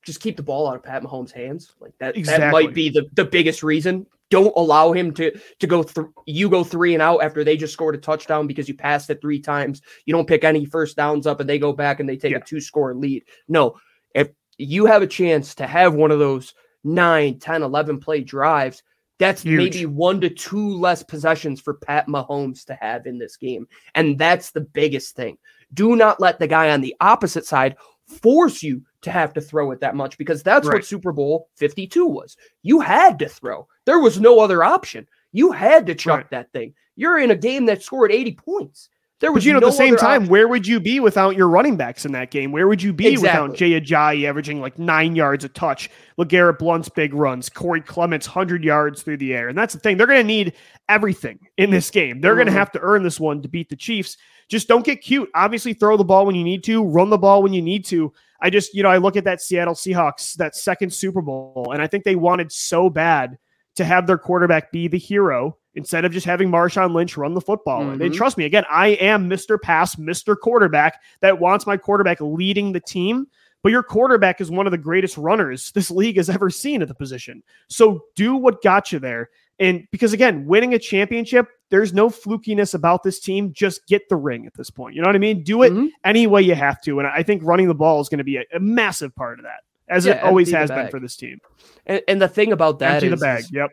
just 0.03 0.21
keep 0.21 0.37
the 0.37 0.43
ball 0.43 0.67
out 0.67 0.75
of 0.75 0.83
Pat 0.83 1.03
Mahomes' 1.03 1.31
hands. 1.31 1.73
Like 1.79 1.93
that, 1.99 2.15
exactly. 2.17 2.45
that 2.45 2.51
might 2.51 2.73
be 2.73 2.89
the, 2.89 3.09
the 3.13 3.25
biggest 3.25 3.63
reason. 3.63 4.05
Don't 4.29 4.53
allow 4.55 4.93
him 4.93 5.13
to 5.15 5.31
to 5.59 5.67
go 5.67 5.83
through. 5.83 6.13
You 6.25 6.49
go 6.49 6.63
three 6.63 6.93
and 6.93 7.01
out 7.01 7.23
after 7.23 7.43
they 7.43 7.55
just 7.55 7.73
scored 7.73 7.95
a 7.95 7.99
touchdown 7.99 8.47
because 8.47 8.67
you 8.67 8.73
passed 8.73 9.09
it 9.09 9.21
three 9.21 9.39
times. 9.39 9.81
You 10.05 10.13
don't 10.13 10.27
pick 10.27 10.43
any 10.43 10.65
first 10.65 10.97
downs 10.97 11.27
up, 11.27 11.39
and 11.39 11.49
they 11.49 11.59
go 11.59 11.73
back 11.73 11.99
and 11.99 12.09
they 12.09 12.17
take 12.17 12.31
yeah. 12.31 12.37
a 12.37 12.43
two 12.43 12.59
score 12.59 12.95
lead. 12.95 13.23
No, 13.47 13.75
if 14.15 14.29
you 14.57 14.85
have 14.85 15.01
a 15.01 15.07
chance 15.07 15.55
to 15.55 15.67
have 15.67 15.93
one 15.93 16.11
of 16.11 16.19
those 16.19 16.53
9, 16.83 17.39
10, 17.39 17.63
11 17.63 17.99
play 17.99 18.21
drives, 18.21 18.83
that's 19.19 19.43
Huge. 19.43 19.57
maybe 19.57 19.85
one 19.85 20.19
to 20.21 20.29
two 20.29 20.77
less 20.77 21.03
possessions 21.03 21.61
for 21.61 21.75
Pat 21.75 22.07
Mahomes 22.07 22.65
to 22.65 22.75
have 22.75 23.05
in 23.05 23.17
this 23.17 23.37
game. 23.37 23.67
And 23.95 24.17
that's 24.17 24.51
the 24.51 24.61
biggest 24.61 25.15
thing. 25.15 25.37
Do 25.73 25.95
not 25.95 26.19
let 26.19 26.39
the 26.39 26.47
guy 26.47 26.71
on 26.71 26.81
the 26.81 26.95
opposite 26.99 27.45
side 27.45 27.75
force 28.07 28.63
you 28.63 28.81
to 29.01 29.11
have 29.11 29.33
to 29.33 29.41
throw 29.41 29.71
it 29.71 29.79
that 29.81 29.95
much 29.95 30.17
because 30.17 30.43
that's 30.43 30.67
right. 30.67 30.75
what 30.75 30.85
Super 30.85 31.11
Bowl 31.11 31.49
52 31.55 32.05
was. 32.05 32.37
You 32.61 32.79
had 32.79 33.19
to 33.19 33.29
throw. 33.29 33.67
There 33.85 33.99
was 33.99 34.19
no 34.19 34.39
other 34.39 34.63
option. 34.63 35.07
You 35.31 35.51
had 35.51 35.85
to 35.87 35.95
chuck 35.95 36.17
right. 36.17 36.29
that 36.31 36.51
thing. 36.51 36.73
You're 36.95 37.19
in 37.19 37.31
a 37.31 37.35
game 37.35 37.65
that 37.65 37.81
scored 37.81 38.11
80 38.11 38.35
points. 38.35 38.89
There 39.23 39.31
was 39.31 39.45
but 39.45 39.47
you 39.47 39.53
know, 39.53 39.59
no 39.59 39.67
at 39.67 39.69
the 39.69 39.77
same 39.77 39.95
time, 39.95 40.27
where 40.27 40.49
would 40.49 40.67
you 40.67 40.81
be 40.81 40.99
without 40.99 41.37
your 41.37 41.47
running 41.47 41.77
backs 41.77 42.03
in 42.03 42.11
that 42.11 42.29
game? 42.29 42.51
Where 42.51 42.67
would 42.67 42.83
you 42.83 42.91
be 42.91 43.07
exactly. 43.07 43.41
without 43.41 43.57
Jay 43.57 43.79
Ajayi 43.79 44.27
averaging 44.27 44.59
like 44.59 44.77
nine 44.77 45.15
yards 45.15 45.45
a 45.45 45.47
touch, 45.47 45.89
LeGarrette 46.19 46.59
Blunt's 46.59 46.89
big 46.89 47.13
runs, 47.13 47.47
Corey 47.47 47.79
Clements 47.79 48.27
100 48.27 48.65
yards 48.65 49.01
through 49.01 49.15
the 49.15 49.33
air? 49.33 49.47
And 49.47 49.57
that's 49.57 49.73
the 49.73 49.79
thing. 49.79 49.95
They're 49.95 50.07
going 50.07 50.19
to 50.19 50.27
need 50.27 50.51
everything 50.89 51.39
in 51.55 51.69
this 51.69 51.89
game. 51.89 52.19
They're 52.19 52.31
mm-hmm. 52.31 52.39
going 52.39 52.47
to 52.47 52.51
have 52.51 52.73
to 52.73 52.81
earn 52.81 53.01
this 53.01 53.17
one 53.17 53.41
to 53.43 53.47
beat 53.47 53.69
the 53.69 53.77
Chiefs. 53.77 54.17
Just 54.49 54.67
don't 54.67 54.83
get 54.83 54.97
cute. 54.97 55.29
Obviously, 55.33 55.73
throw 55.73 55.95
the 55.95 56.03
ball 56.03 56.25
when 56.25 56.35
you 56.35 56.43
need 56.43 56.65
to, 56.65 56.83
run 56.83 57.09
the 57.09 57.17
ball 57.17 57.41
when 57.43 57.53
you 57.53 57.61
need 57.61 57.85
to. 57.85 58.11
I 58.41 58.49
just, 58.49 58.73
you 58.73 58.83
know, 58.83 58.89
I 58.89 58.97
look 58.97 59.15
at 59.15 59.23
that 59.23 59.41
Seattle 59.41 59.73
Seahawks, 59.73 60.33
that 60.33 60.53
second 60.53 60.91
Super 60.93 61.21
Bowl, 61.21 61.71
and 61.71 61.81
I 61.81 61.87
think 61.87 62.03
they 62.03 62.17
wanted 62.17 62.51
so 62.51 62.89
bad 62.89 63.37
to 63.77 63.85
have 63.85 64.05
their 64.05 64.17
quarterback 64.17 64.73
be 64.73 64.89
the 64.89 64.97
hero 64.97 65.59
instead 65.75 66.05
of 66.05 66.11
just 66.11 66.25
having 66.25 66.49
Marshawn 66.49 66.93
Lynch 66.93 67.17
run 67.17 67.33
the 67.33 67.41
football. 67.41 67.81
Mm-hmm. 67.81 68.01
And 68.01 68.13
trust 68.13 68.37
me, 68.37 68.45
again, 68.45 68.63
I 68.69 68.89
am 68.89 69.29
Mr. 69.29 69.59
Pass, 69.59 69.95
Mr. 69.95 70.37
Quarterback 70.37 71.01
that 71.21 71.39
wants 71.39 71.65
my 71.65 71.77
quarterback 71.77 72.19
leading 72.21 72.71
the 72.71 72.79
team. 72.79 73.27
but 73.63 73.71
your 73.71 73.83
quarterback 73.83 74.41
is 74.41 74.51
one 74.51 74.67
of 74.67 74.71
the 74.71 74.77
greatest 74.77 75.17
runners 75.17 75.71
this 75.71 75.89
league 75.99 76.17
has 76.17 76.29
ever 76.29 76.49
seen 76.49 76.81
at 76.81 76.87
the 76.87 76.95
position. 76.95 77.41
So 77.69 78.05
do 78.15 78.35
what 78.35 78.61
got 78.61 78.91
you 78.91 78.99
there. 78.99 79.29
And 79.59 79.87
because 79.91 80.13
again, 80.13 80.45
winning 80.45 80.73
a 80.73 80.79
championship, 80.79 81.47
there's 81.69 81.93
no 81.93 82.09
flukiness 82.09 82.73
about 82.73 83.03
this 83.03 83.19
team. 83.19 83.53
Just 83.53 83.87
get 83.87 84.07
the 84.09 84.15
ring 84.15 84.45
at 84.45 84.53
this 84.55 84.69
point. 84.69 84.95
You 84.95 85.01
know 85.01 85.07
what 85.07 85.15
I 85.15 85.19
mean? 85.19 85.43
Do 85.43 85.63
it 85.63 85.71
mm-hmm. 85.71 85.87
any 86.03 86.27
way 86.27 86.41
you 86.41 86.55
have 86.55 86.81
to. 86.81 86.99
And 86.99 87.07
I 87.07 87.23
think 87.23 87.41
running 87.43 87.67
the 87.67 87.75
ball 87.75 88.01
is 88.01 88.09
going 88.09 88.17
to 88.19 88.23
be 88.23 88.37
a, 88.37 88.43
a, 88.53 88.59
massive 88.59 89.15
part 89.15 89.39
of 89.39 89.45
that, 89.45 89.61
as 89.87 90.05
yeah, 90.05 90.13
it 90.13 90.23
always 90.23 90.51
has 90.51 90.69
been 90.69 90.89
for 90.89 90.99
this 90.99 91.15
team. 91.15 91.39
And, 91.85 92.01
and 92.07 92.21
the 92.21 92.27
thing 92.27 92.51
about 92.51 92.79
that 92.79 92.95
empty 92.95 93.07
is, 93.07 93.19
the 93.19 93.25
bag. 93.25 93.43
Yep. 93.51 93.71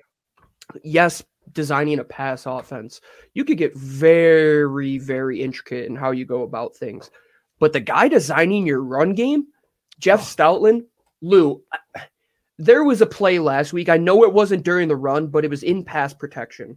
Yes, 0.85 1.23
designing 1.53 1.99
a 1.99 2.05
pass 2.05 2.47
offense, 2.47 3.01
you 3.35 3.45
could 3.45 3.59
get 3.59 3.77
very, 3.77 4.99
very 4.99 5.43
intricate 5.43 5.87
in 5.87 5.97
how 5.97 6.11
you 6.11 6.25
go 6.25 6.43
about 6.43 6.77
things. 6.77 7.11
But 7.59 7.73
the 7.73 7.81
guy 7.81 8.09
designing 8.09 8.67
your 8.67 8.83
run 8.83 9.15
game, 9.15 9.47
Jeff 9.99 10.21
oh. 10.21 10.23
Stoutland, 10.23 10.87
Lou, 11.21 11.63
there 12.59 12.85
was 12.85 13.01
a 13.01 13.07
play 13.07 13.39
last 13.39 13.73
week. 13.73 13.89
I 13.89 13.97
know 13.97 14.25
it 14.25 14.33
wasn't 14.33 14.65
during 14.65 14.89
the 14.89 14.97
run, 14.97 15.29
but 15.29 15.45
it 15.45 15.51
was 15.51 15.63
in 15.63 15.85
pass 15.85 16.13
protection 16.15 16.77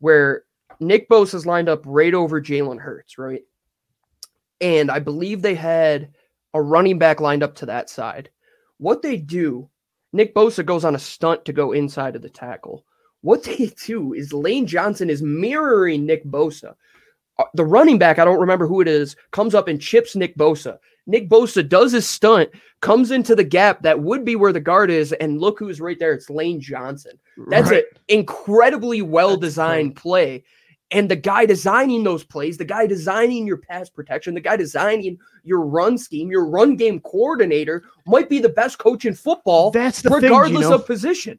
where 0.00 0.44
Nick 0.80 1.08
Bosa 1.08 1.34
is 1.34 1.46
lined 1.46 1.68
up 1.68 1.82
right 1.84 2.14
over 2.14 2.40
Jalen 2.40 2.80
Hurts, 2.80 3.18
right? 3.18 3.42
And 4.60 4.90
I 4.90 4.98
believe 4.98 5.42
they 5.42 5.54
had 5.54 6.12
a 6.54 6.60
running 6.60 6.98
back 6.98 7.20
lined 7.20 7.42
up 7.42 7.54
to 7.56 7.66
that 7.66 7.90
side. 7.90 8.30
What 8.78 9.02
they 9.02 9.16
do, 9.16 9.68
Nick 10.12 10.34
Bosa 10.34 10.64
goes 10.64 10.84
on 10.84 10.94
a 10.94 10.98
stunt 10.98 11.44
to 11.44 11.52
go 11.52 11.72
inside 11.72 12.16
of 12.16 12.22
the 12.22 12.30
tackle. 12.30 12.84
What 13.22 13.42
they 13.44 13.72
do 13.86 14.14
is 14.14 14.32
Lane 14.32 14.66
Johnson 14.66 15.10
is 15.10 15.22
mirroring 15.22 16.06
Nick 16.06 16.24
Bosa. 16.24 16.74
Uh, 17.38 17.44
the 17.54 17.64
running 17.64 17.98
back, 17.98 18.18
I 18.18 18.24
don't 18.24 18.40
remember 18.40 18.66
who 18.66 18.80
it 18.80 18.88
is, 18.88 19.16
comes 19.30 19.54
up 19.54 19.68
and 19.68 19.80
chips 19.80 20.16
Nick 20.16 20.36
Bosa. 20.36 20.78
Nick 21.06 21.28
Bosa 21.28 21.66
does 21.66 21.92
his 21.92 22.08
stunt, 22.08 22.50
comes 22.80 23.10
into 23.10 23.34
the 23.34 23.44
gap 23.44 23.82
that 23.82 24.00
would 24.00 24.24
be 24.24 24.36
where 24.36 24.52
the 24.52 24.60
guard 24.60 24.90
is, 24.90 25.12
and 25.14 25.40
look 25.40 25.58
who's 25.58 25.80
right 25.80 25.98
there. 25.98 26.12
It's 26.12 26.30
Lane 26.30 26.60
Johnson. 26.60 27.18
That's 27.48 27.70
right. 27.70 27.84
an 27.84 28.00
incredibly 28.08 29.02
well 29.02 29.36
designed 29.36 29.96
play. 29.96 30.44
And 30.92 31.08
the 31.08 31.16
guy 31.16 31.46
designing 31.46 32.02
those 32.02 32.24
plays, 32.24 32.58
the 32.58 32.64
guy 32.64 32.86
designing 32.86 33.46
your 33.46 33.58
pass 33.58 33.88
protection, 33.88 34.34
the 34.34 34.40
guy 34.40 34.56
designing 34.56 35.18
your 35.44 35.60
run 35.60 35.96
scheme, 35.96 36.30
your 36.30 36.46
run 36.46 36.74
game 36.74 37.00
coordinator 37.00 37.84
might 38.06 38.28
be 38.28 38.40
the 38.40 38.48
best 38.48 38.78
coach 38.78 39.04
in 39.04 39.14
football. 39.14 39.70
That's 39.70 40.02
the 40.02 40.10
regardless 40.10 40.48
thing, 40.50 40.62
you 40.62 40.68
know, 40.68 40.74
of 40.74 40.86
position. 40.86 41.38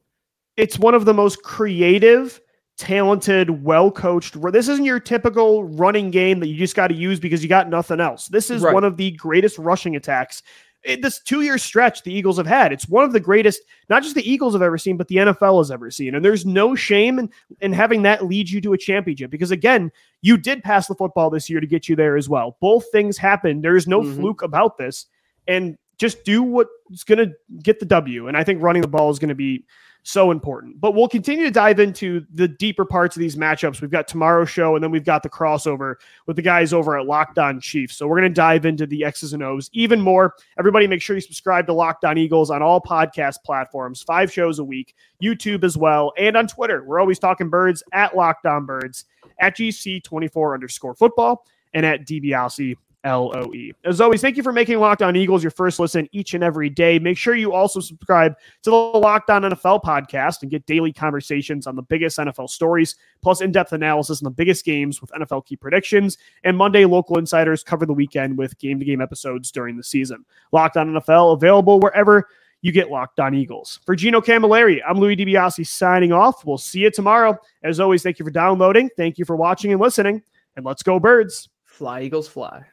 It's 0.62 0.78
one 0.78 0.94
of 0.94 1.06
the 1.06 1.14
most 1.14 1.42
creative 1.42 2.40
talented, 2.78 3.64
well 3.64 3.90
coached. 3.90 4.40
This 4.52 4.68
isn't 4.68 4.86
your 4.86 5.00
typical 5.00 5.64
running 5.64 6.12
game 6.12 6.40
that 6.40 6.48
you 6.50 6.56
just 6.56 6.76
got 6.76 6.90
to 6.90 6.94
use 6.94 7.20
because 7.20 7.42
you 7.42 7.50
got 7.50 7.68
nothing 7.68 8.00
else. 8.00 8.28
This 8.28 8.52
is 8.52 8.62
right. 8.62 8.72
one 8.72 8.84
of 8.84 8.96
the 8.96 9.10
greatest 9.12 9.58
rushing 9.58 9.96
attacks. 9.96 10.44
In 10.84 11.02
this 11.02 11.20
two 11.20 11.42
year 11.42 11.58
stretch 11.58 12.04
the 12.04 12.14
Eagles 12.14 12.38
have 12.38 12.46
had. 12.46 12.72
It's 12.72 12.88
one 12.88 13.04
of 13.04 13.12
the 13.12 13.20
greatest, 13.20 13.62
not 13.90 14.04
just 14.04 14.14
the 14.14 14.30
Eagles 14.30 14.54
have 14.54 14.62
ever 14.62 14.78
seen, 14.78 14.98
but 14.98 15.08
the 15.08 15.16
NFL 15.16 15.60
has 15.60 15.72
ever 15.72 15.90
seen. 15.90 16.14
And 16.14 16.24
there's 16.24 16.46
no 16.46 16.76
shame 16.76 17.18
in, 17.18 17.32
in 17.62 17.74
having 17.74 18.04
that 18.04 18.26
lead 18.26 18.48
you 18.48 18.62
to 18.62 18.74
a 18.74 18.78
championship 18.78 19.32
because, 19.32 19.50
again, 19.50 19.92
you 20.22 20.38
did 20.38 20.64
pass 20.64 20.86
the 20.86 20.94
football 20.94 21.32
this 21.32 21.50
year 21.50 21.60
to 21.60 21.68
get 21.68 21.90
you 21.90 21.96
there 21.96 22.18
as 22.18 22.30
well. 22.30 22.58
Both 22.62 22.92
things 22.92 23.18
happened. 23.18 23.64
There's 23.64 23.88
no 23.88 24.02
mm-hmm. 24.02 24.20
fluke 24.20 24.42
about 24.44 24.78
this. 24.78 25.08
And 25.48 25.76
just 25.98 26.24
do 26.24 26.44
what's 26.44 27.04
going 27.04 27.20
to 27.20 27.34
get 27.64 27.80
the 27.80 27.86
W. 27.88 28.28
And 28.28 28.38
I 28.38 28.44
think 28.44 28.62
running 28.62 28.84
the 28.84 28.88
ball 28.88 29.10
is 29.10 29.20
going 29.20 29.30
to 29.30 29.36
be 29.36 29.66
so 30.04 30.32
important. 30.32 30.80
But 30.82 30.96
we'll 30.96 31.08
continue 31.08 31.44
to 31.44 31.52
dive 31.52 31.80
into 31.80 32.26
the 32.34 32.48
deeper 32.48 32.86
parts 32.86 33.16
of 33.16 33.20
these 33.20 33.36
matchups. 33.36 33.82
We've 33.82 33.92
got 33.92 34.08
tomorrow's 34.08 34.50
show, 34.50 34.76
and 34.76 34.84
then 34.84 34.92
we've 34.92 35.06
got 35.06 35.24
the 35.24 35.30
crossover 35.30 35.96
with 36.26 36.36
the 36.36 36.42
guys 36.42 36.74
over 36.74 36.98
at 36.98 37.06
Locked 37.06 37.38
On 37.38 37.60
Chiefs. 37.60 37.98
So 37.98 38.08
we're 38.08 38.20
going 38.20 38.32
to 38.32 38.36
dive 38.36 38.66
into 38.66 38.86
the 38.86 39.04
X's 39.04 39.34
and 39.34 39.44
O's 39.44 39.70
even 39.74 40.02
more. 40.02 40.36
Everybody, 40.58 40.88
make 40.88 41.02
sure 41.02 41.16
you 41.16 41.22
subscribe 41.22 41.68
to 41.68 41.74
Locked 41.74 42.06
On 42.06 42.18
Eagles 42.18 42.50
on 42.50 42.62
all 42.62 42.82
podcast 42.82 43.38
platforms, 43.46 44.02
five 44.02 44.32
shows 44.32 44.60
a 44.60 44.64
week, 44.64 44.96
YouTube 45.22 45.64
as 45.64 45.78
well, 45.78 46.14
and 46.18 46.36
on 46.36 46.48
Twitter. 46.48 46.84
We're 46.84 47.00
always 47.00 47.20
talking 47.20 47.50
birds 47.50 47.84
at 47.94 48.16
Locked 48.16 48.46
On 48.46 48.66
Birds, 48.66 49.06
at 49.40 49.56
GC24 49.56 50.54
underscore 50.54 50.96
football, 50.96 51.46
and 51.74 51.86
at 51.86 52.08
DBLC 52.08 52.76
L 53.04 53.32
O 53.36 53.54
E. 53.54 53.74
As 53.84 54.00
always, 54.00 54.22
thank 54.22 54.38
you 54.38 54.44
for 54.44 54.54
making 54.54 54.80
Locked 54.80 55.02
On 55.02 55.16
Eagles 55.16 55.44
your 55.44 55.52
first 55.52 55.80
listen 55.80 56.08
each 56.12 56.34
and 56.34 56.44
every 56.44 56.70
day. 56.70 57.00
Make 57.00 57.18
sure 57.18 57.36
you 57.36 57.52
also 57.52 57.80
subscribe 57.80 58.36
to 58.64 58.70
the 58.70 58.76
Locked 58.76 59.30
On 59.30 59.42
NFL 59.42 59.82
podcast 59.84 60.42
and 60.42 60.52
get 60.52 60.66
daily 60.66 60.94
conversations 60.94 61.66
on 61.66 61.76
the 61.76 61.82
biggest 61.82 62.18
NFL 62.18 62.50
stories, 62.50 62.96
plus 63.22 63.42
in 63.42 63.52
depth 63.52 63.74
analysis 63.74 64.22
on 64.22 64.26
the 64.26 64.32
biggest 64.32 64.64
games 64.66 65.02
with 65.02 65.12
NFL 65.12 65.46
key 65.46 65.56
predictions. 65.56 66.18
And 66.44 66.56
Monday, 66.56 66.86
local 66.86 67.18
insiders 67.18 67.64
cover 67.64 67.86
the 67.86 67.94
weekend 67.94 68.38
with 68.38 68.58
game 68.60 68.80
to 68.80 68.86
game 68.86 69.02
episodes 69.02 69.52
during 69.52 69.78
the 69.78 69.84
season. 69.84 70.24
Locked 70.52 70.78
On 70.78 70.94
NFL 70.94 71.34
available 71.34 71.80
wherever 71.80 72.28
you 72.62 72.72
get 72.72 72.92
Locked 72.92 73.20
On 73.20 73.34
Eagles. 73.34 73.80
For 73.86 73.96
Gino 73.96 74.22
Camilleri, 74.22 74.80
I'm 74.88 75.00
Louis 75.00 75.16
DiBiase 75.16 75.66
signing 75.66 76.12
off. 76.12 76.46
We'll 76.46 76.60
see 76.60 76.82
you 76.82 76.92
tomorrow. 76.92 77.38
As 77.64 77.80
always, 77.80 78.04
thank 78.04 78.20
you 78.20 78.26
for 78.26 78.32
downloading. 78.32 78.90
Thank 78.96 79.18
you 79.18 79.26
for 79.26 79.36
watching 79.36 79.72
and 79.72 79.82
listening. 79.82 80.22
And 80.56 80.66
let's 80.66 80.84
go, 80.84 81.00
birds. 81.00 81.50
Fly, 81.66 82.02
Eagles, 82.04 82.28
fly. 82.28 82.64